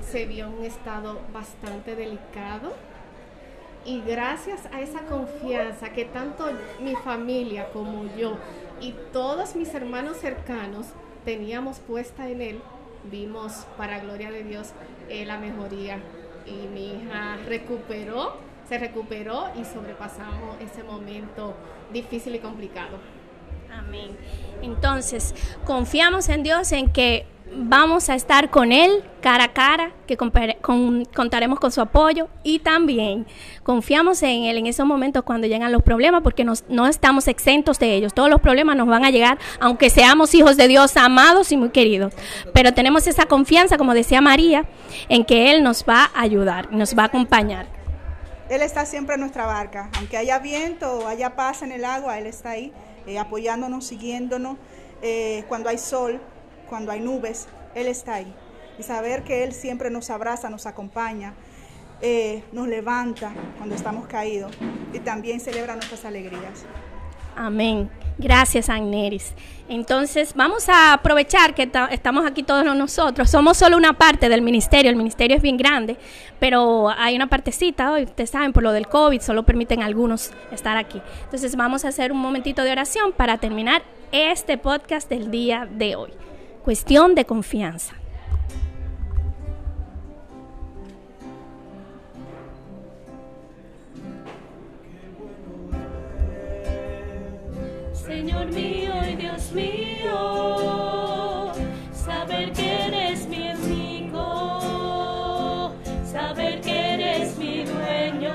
se 0.00 0.24
vio 0.24 0.46
en 0.46 0.54
un 0.54 0.64
estado 0.64 1.20
bastante 1.32 1.94
delicado 1.94 2.72
y 3.84 4.00
gracias 4.00 4.66
a 4.72 4.80
esa 4.80 5.02
confianza 5.02 5.92
que 5.92 6.06
tanto 6.06 6.46
mi 6.80 6.94
familia 6.96 7.68
como 7.72 8.04
yo 8.16 8.38
y 8.80 8.94
todos 9.12 9.54
mis 9.54 9.74
hermanos 9.74 10.16
cercanos 10.16 10.86
teníamos 11.26 11.78
puesta 11.80 12.28
en 12.30 12.40
él, 12.40 12.60
vimos 13.10 13.66
para 13.76 13.98
gloria 14.00 14.30
de 14.30 14.42
Dios 14.42 14.72
eh, 15.10 15.26
la 15.26 15.38
mejoría 15.38 15.98
y 16.46 16.68
mi 16.68 16.94
hija 16.94 17.36
recuperó, 17.46 18.36
se 18.72 18.78
recuperó 18.78 19.50
y 19.60 19.66
sobrepasamos 19.66 20.56
ese 20.58 20.82
momento 20.82 21.52
difícil 21.92 22.34
y 22.36 22.38
complicado. 22.38 22.96
Amén. 23.70 24.16
Entonces, 24.62 25.34
confiamos 25.66 26.30
en 26.30 26.42
Dios 26.42 26.72
en 26.72 26.90
que 26.90 27.26
vamos 27.54 28.08
a 28.08 28.14
estar 28.14 28.48
con 28.48 28.72
Él 28.72 29.04
cara 29.20 29.44
a 29.44 29.52
cara, 29.52 29.92
que 30.06 30.16
contaremos 30.16 31.60
con 31.60 31.70
su 31.70 31.82
apoyo 31.82 32.28
y 32.44 32.60
también 32.60 33.26
confiamos 33.62 34.22
en 34.22 34.44
Él 34.44 34.56
en 34.56 34.66
esos 34.66 34.86
momentos 34.86 35.22
cuando 35.22 35.46
llegan 35.46 35.70
los 35.70 35.82
problemas, 35.82 36.22
porque 36.22 36.42
no 36.42 36.86
estamos 36.86 37.28
exentos 37.28 37.78
de 37.78 37.94
ellos. 37.94 38.14
Todos 38.14 38.30
los 38.30 38.40
problemas 38.40 38.74
nos 38.74 38.88
van 38.88 39.04
a 39.04 39.10
llegar, 39.10 39.38
aunque 39.60 39.90
seamos 39.90 40.34
hijos 40.34 40.56
de 40.56 40.66
Dios 40.66 40.96
amados 40.96 41.52
y 41.52 41.58
muy 41.58 41.68
queridos. 41.68 42.14
Pero 42.54 42.72
tenemos 42.72 43.06
esa 43.06 43.26
confianza, 43.26 43.76
como 43.76 43.92
decía 43.92 44.22
María, 44.22 44.64
en 45.10 45.26
que 45.26 45.50
Él 45.50 45.62
nos 45.62 45.84
va 45.86 46.10
a 46.14 46.22
ayudar, 46.22 46.72
nos 46.72 46.96
va 46.96 47.02
a 47.02 47.06
acompañar. 47.08 47.81
Él 48.52 48.60
está 48.60 48.84
siempre 48.84 49.14
en 49.14 49.20
nuestra 49.22 49.46
barca, 49.46 49.88
aunque 49.96 50.18
haya 50.18 50.38
viento 50.38 50.98
o 50.98 51.06
haya 51.06 51.36
paz 51.36 51.62
en 51.62 51.72
el 51.72 51.86
agua, 51.86 52.18
Él 52.18 52.26
está 52.26 52.50
ahí 52.50 52.70
eh, 53.06 53.18
apoyándonos, 53.18 53.86
siguiéndonos. 53.86 54.58
Eh, 55.00 55.44
cuando 55.48 55.70
hay 55.70 55.78
sol, 55.78 56.20
cuando 56.68 56.92
hay 56.92 57.00
nubes, 57.00 57.48
Él 57.74 57.86
está 57.86 58.16
ahí. 58.16 58.34
Y 58.78 58.82
saber 58.82 59.24
que 59.24 59.42
Él 59.42 59.54
siempre 59.54 59.88
nos 59.88 60.10
abraza, 60.10 60.50
nos 60.50 60.66
acompaña. 60.66 61.32
eh, 62.02 62.42
nos 62.52 62.68
levanta 62.68 63.32
cuando 63.56 63.74
estamos 63.74 64.06
caídos 64.06 64.52
y 64.92 64.98
también 64.98 65.40
celebra 65.40 65.74
nuestras 65.74 66.04
alegrías. 66.04 66.66
Amén. 67.36 67.90
Gracias, 68.18 68.68
Agneris. 68.68 69.34
Entonces, 69.68 70.34
vamos 70.34 70.68
a 70.68 70.92
aprovechar 70.92 71.54
que 71.54 71.70
estamos 71.90 72.26
aquí 72.26 72.42
todos 72.42 72.64
nosotros. 72.76 73.30
Somos 73.30 73.56
solo 73.56 73.76
una 73.76 73.94
parte 73.94 74.28
del 74.28 74.42
ministerio. 74.42 74.90
El 74.90 74.96
ministerio 74.96 75.36
es 75.36 75.42
bien 75.42 75.56
grande, 75.56 75.96
pero 76.38 76.90
hay 76.90 77.16
una 77.16 77.28
partecita 77.28 77.92
hoy. 77.92 78.04
Ustedes 78.04 78.30
saben, 78.30 78.52
por 78.52 78.62
lo 78.62 78.72
del 78.72 78.86
COVID, 78.86 79.20
solo 79.20 79.44
permiten 79.44 79.82
algunos 79.82 80.30
estar 80.50 80.76
aquí. 80.76 81.00
Entonces, 81.24 81.56
vamos 81.56 81.84
a 81.84 81.88
hacer 81.88 82.12
un 82.12 82.18
momentito 82.18 82.62
de 82.62 82.72
oración 82.72 83.12
para 83.12 83.38
terminar 83.38 83.82
este 84.12 84.58
podcast 84.58 85.08
del 85.08 85.30
día 85.30 85.66
de 85.70 85.96
hoy. 85.96 86.10
Cuestión 86.64 87.14
de 87.14 87.24
confianza. 87.24 87.94
Señor 98.14 98.46
mío 98.52 98.92
y 99.10 99.16
Dios 99.16 99.52
mío, 99.52 101.50
saber 101.94 102.52
que 102.52 102.86
eres 102.88 103.26
mi 103.26 103.48
amigo, 103.48 104.20
saber 106.04 106.60
que 106.60 106.94
eres 106.94 107.38
mi 107.38 107.64
dueño 107.64 108.34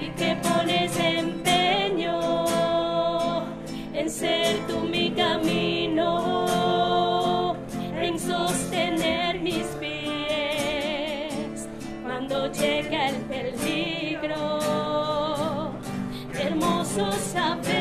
y 0.00 0.08
que 0.18 0.34
pones 0.42 0.98
empeño 0.98 2.18
en 3.94 4.10
ser 4.10 4.66
tú 4.66 4.80
mi 4.80 5.12
camino, 5.12 6.10
en 8.00 8.18
sostener 8.18 9.38
mis 9.40 9.66
pies 9.78 11.68
cuando 12.02 12.50
llega 12.50 13.10
el 13.10 13.16
peligro. 13.30 14.56
Hermoso 16.38 17.10
saber. 17.12 17.75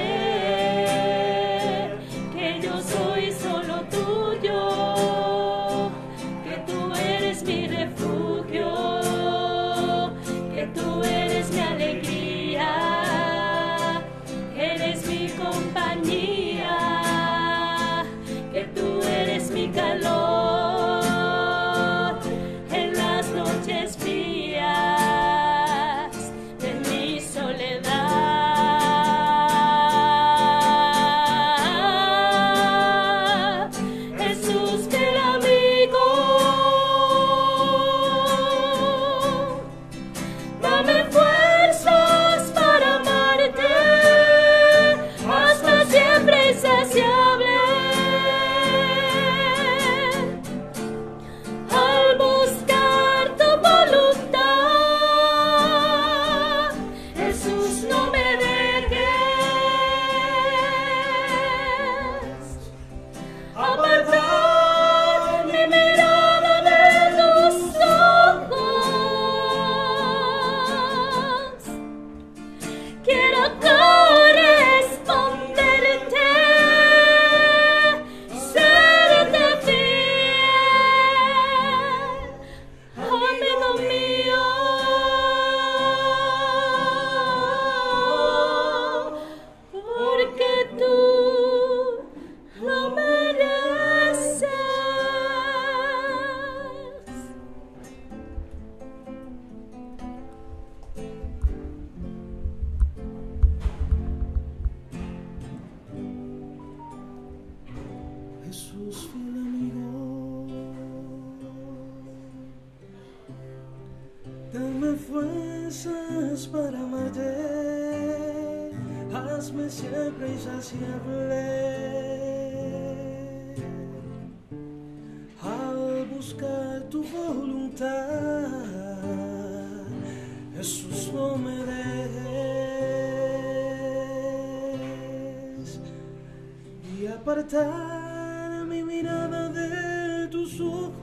Mi 138.65 138.83
mirada 138.83 139.49
de 139.49 140.27
tus 140.27 140.59
ojos. 140.61 140.93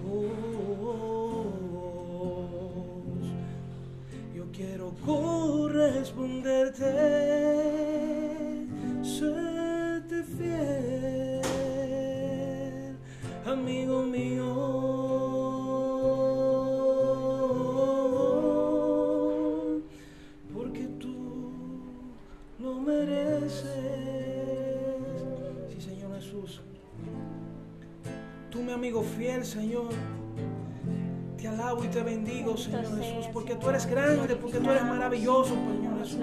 Yo 4.32 4.44
quiero 4.52 4.92
corresponderte, 5.04 6.84
serte 9.02 10.22
fiel, 10.36 11.42
amigo 13.44 14.04
mío. 14.04 14.71
Amigo 28.92 29.08
fiel, 29.16 29.42
Señor. 29.42 29.88
Te 31.38 31.48
alabo 31.48 31.82
y 31.82 31.88
te 31.88 32.02
bendigo, 32.02 32.58
Señor 32.58 32.84
Jesús, 32.98 33.26
porque 33.32 33.54
tú 33.54 33.70
eres 33.70 33.86
grande, 33.86 34.36
porque 34.36 34.58
tú 34.58 34.70
eres 34.70 34.84
maravilloso, 34.84 35.54
Señor 35.54 35.98
Jesús. 35.98 36.20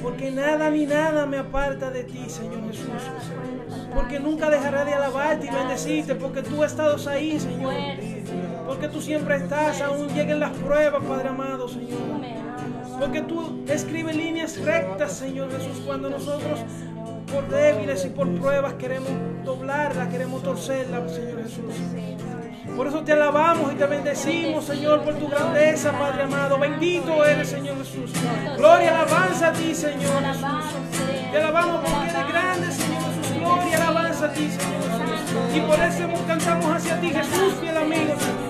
Porque 0.00 0.30
nada 0.30 0.70
ni 0.70 0.86
nada 0.86 1.26
me 1.26 1.38
aparta 1.38 1.90
de 1.90 2.04
ti, 2.04 2.24
Señor 2.28 2.64
Jesús. 2.68 2.86
Porque 3.92 4.20
nunca 4.20 4.48
dejaré 4.48 4.84
de 4.84 4.94
alabarte 4.94 5.48
y 5.48 5.50
bendecirte, 5.50 6.14
porque 6.14 6.42
tú 6.42 6.62
estás 6.62 7.04
ahí, 7.08 7.40
Señor. 7.40 7.74
Porque 8.68 8.86
tú 8.86 9.00
siempre 9.00 9.38
estás, 9.38 9.80
aún 9.80 10.06
lleguen 10.14 10.38
las 10.38 10.52
pruebas, 10.52 11.02
Padre 11.02 11.30
amado, 11.30 11.68
Señor. 11.68 11.98
Porque 13.00 13.22
tú 13.22 13.64
escribes 13.66 14.14
líneas 14.14 14.56
rectas, 14.64 15.14
Señor 15.14 15.50
Jesús, 15.50 15.82
cuando 15.84 16.10
nosotros 16.10 16.60
por 17.30 17.48
débiles 17.48 18.04
y 18.04 18.08
por 18.08 18.28
pruebas 18.38 18.74
queremos 18.74 19.10
doblarla, 19.44 20.08
queremos 20.08 20.42
torcerla, 20.42 21.08
Señor 21.08 21.42
Jesús. 21.42 21.74
Por 22.76 22.86
eso 22.86 23.00
te 23.02 23.12
alabamos 23.12 23.72
y 23.72 23.76
te 23.76 23.86
bendecimos, 23.86 24.64
Señor, 24.64 25.02
por 25.02 25.14
tu 25.14 25.28
grandeza, 25.28 25.92
Padre 25.92 26.22
amado. 26.22 26.58
Bendito 26.58 27.24
eres, 27.24 27.48
Señor 27.48 27.78
Jesús. 27.78 28.12
Gloria, 28.56 29.00
alabanza 29.00 29.48
a 29.48 29.52
ti, 29.52 29.74
Señor 29.74 30.22
Jesús. 30.24 31.30
Te 31.30 31.38
alabamos 31.38 31.80
porque 31.82 32.10
eres 32.10 32.28
grande, 32.28 32.72
Señor 32.72 33.02
Jesús. 33.02 33.38
Gloria, 33.38 33.76
alabanza 33.76 34.26
a 34.26 34.32
ti, 34.32 34.50
Señor 34.50 34.82
Jesús. 34.82 35.56
Y 35.56 35.60
por 35.60 35.78
eso 35.78 36.26
cantamos 36.26 36.76
hacia 36.76 37.00
ti, 37.00 37.10
Jesús, 37.10 37.54
fiel 37.60 37.76
amigo, 37.76 38.14
Señor. 38.18 38.49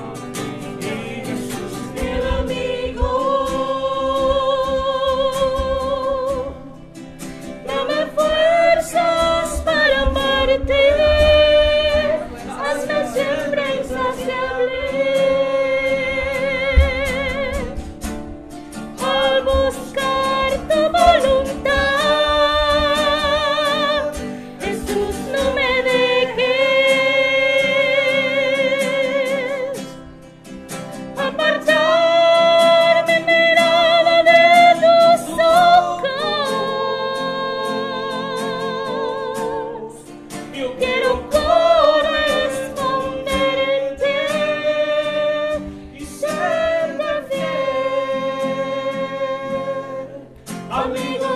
amigos. 50.80 51.29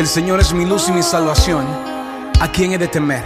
El 0.00 0.06
Señor 0.06 0.40
es 0.40 0.54
mi 0.54 0.64
luz 0.64 0.88
y 0.88 0.92
mi 0.92 1.02
salvación, 1.02 1.66
¿a 2.40 2.48
quién 2.48 2.72
he 2.72 2.78
de 2.78 2.88
temer? 2.88 3.22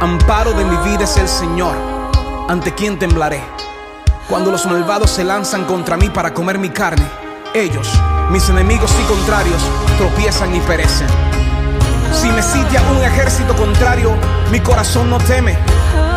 Amparo 0.00 0.54
de 0.54 0.64
mi 0.64 0.76
vida 0.88 1.04
es 1.04 1.18
el 1.18 1.28
Señor, 1.28 1.76
¿ante 2.48 2.72
quién 2.74 2.98
temblaré? 2.98 3.42
Cuando 4.26 4.50
los 4.50 4.64
malvados 4.64 5.10
se 5.10 5.22
lanzan 5.22 5.66
contra 5.66 5.98
mí 5.98 6.08
para 6.08 6.32
comer 6.32 6.58
mi 6.58 6.70
carne, 6.70 7.04
ellos, 7.52 7.86
mis 8.30 8.48
enemigos 8.48 8.90
y 8.98 9.02
contrarios, 9.04 9.62
tropiezan 9.98 10.56
y 10.56 10.60
perecen. 10.60 11.08
Si 12.14 12.28
me 12.30 12.42
sitia 12.42 12.80
un 12.90 13.04
ejército 13.04 13.54
contrario, 13.54 14.14
mi 14.50 14.60
corazón 14.60 15.10
no 15.10 15.18
teme. 15.18 15.58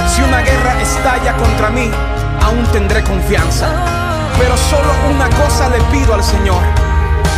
Si 0.08 0.22
una 0.22 0.40
guerra 0.40 0.82
estalla 0.82 1.36
contra 1.36 1.70
mí, 1.70 1.91
aún 2.41 2.64
tendré 2.72 3.04
confianza. 3.04 3.68
Pero 4.39 4.56
solo 4.56 4.93
una 5.14 5.30
cosa 5.32 5.68
le 5.68 5.82
pido 5.91 6.14
al 6.14 6.24
Señor. 6.24 6.85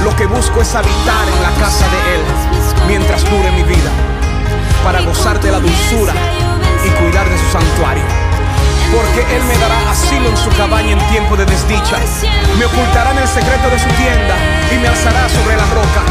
Lo 0.03 0.15
que 0.15 0.25
busco 0.27 0.61
es 0.61 0.75
habitar 0.75 1.25
en 1.27 1.41
la 1.41 1.51
casa 1.59 1.85
de 1.89 2.15
Él 2.15 2.21
mientras 2.87 3.23
dure 3.25 3.51
mi 3.51 3.63
vida, 3.63 3.91
para 4.83 5.01
gozar 5.01 5.39
de 5.41 5.51
la 5.51 5.59
dulzura 5.59 6.13
y 6.85 6.89
cuidar 7.01 7.27
de 7.27 7.37
su 7.37 7.51
santuario. 7.51 8.05
Porque 8.93 9.21
Él 9.35 9.43
me 9.43 9.57
dará 9.57 9.75
asilo 9.89 10.29
en 10.29 10.37
su 10.37 10.49
cabaña 10.51 10.91
en 10.93 11.01
tiempo 11.09 11.35
de 11.35 11.45
desdicha. 11.45 11.97
Me 12.57 12.65
ocultará 12.65 13.11
en 13.11 13.19
el 13.19 13.27
secreto 13.27 13.69
de 13.69 13.79
su 13.79 13.89
tienda 13.99 14.35
y 14.71 14.77
me 14.77 14.87
alzará 14.87 15.27
sobre 15.29 15.57
la 15.57 15.65
roca. 15.73 16.01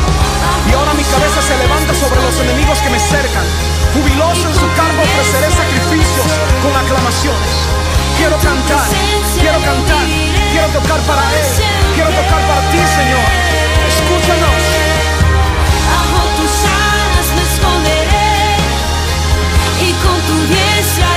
Y 0.68 0.74
ahora 0.74 0.92
mi 0.94 1.04
cabeza 1.04 1.40
se 1.40 1.56
levanta 1.56 1.94
sobre 1.94 2.20
los 2.20 2.36
enemigos 2.42 2.78
que 2.80 2.90
me 2.90 2.98
cercan. 2.98 3.46
Jubiloso 3.94 4.44
en 4.50 4.54
su 4.54 4.68
cargo 4.76 5.00
ofreceré 5.00 5.48
sacrificios 5.48 6.26
con 6.60 6.74
aclamaciones. 6.74 7.54
Quiero 8.18 8.36
cantar, 8.42 8.88
quiero 9.40 9.58
cantar, 9.62 10.04
quiero 10.52 10.68
tocar 10.74 11.00
para 11.06 11.24
Él, 11.32 11.48
quiero 11.94 12.10
tocar 12.10 12.40
para 12.44 12.60
ti, 12.72 12.80
Señor. 12.92 13.65
Esconderé 17.46 18.56
y 19.80 19.92
con 20.02 20.18
tu 20.26 20.36
diestra 20.52 21.15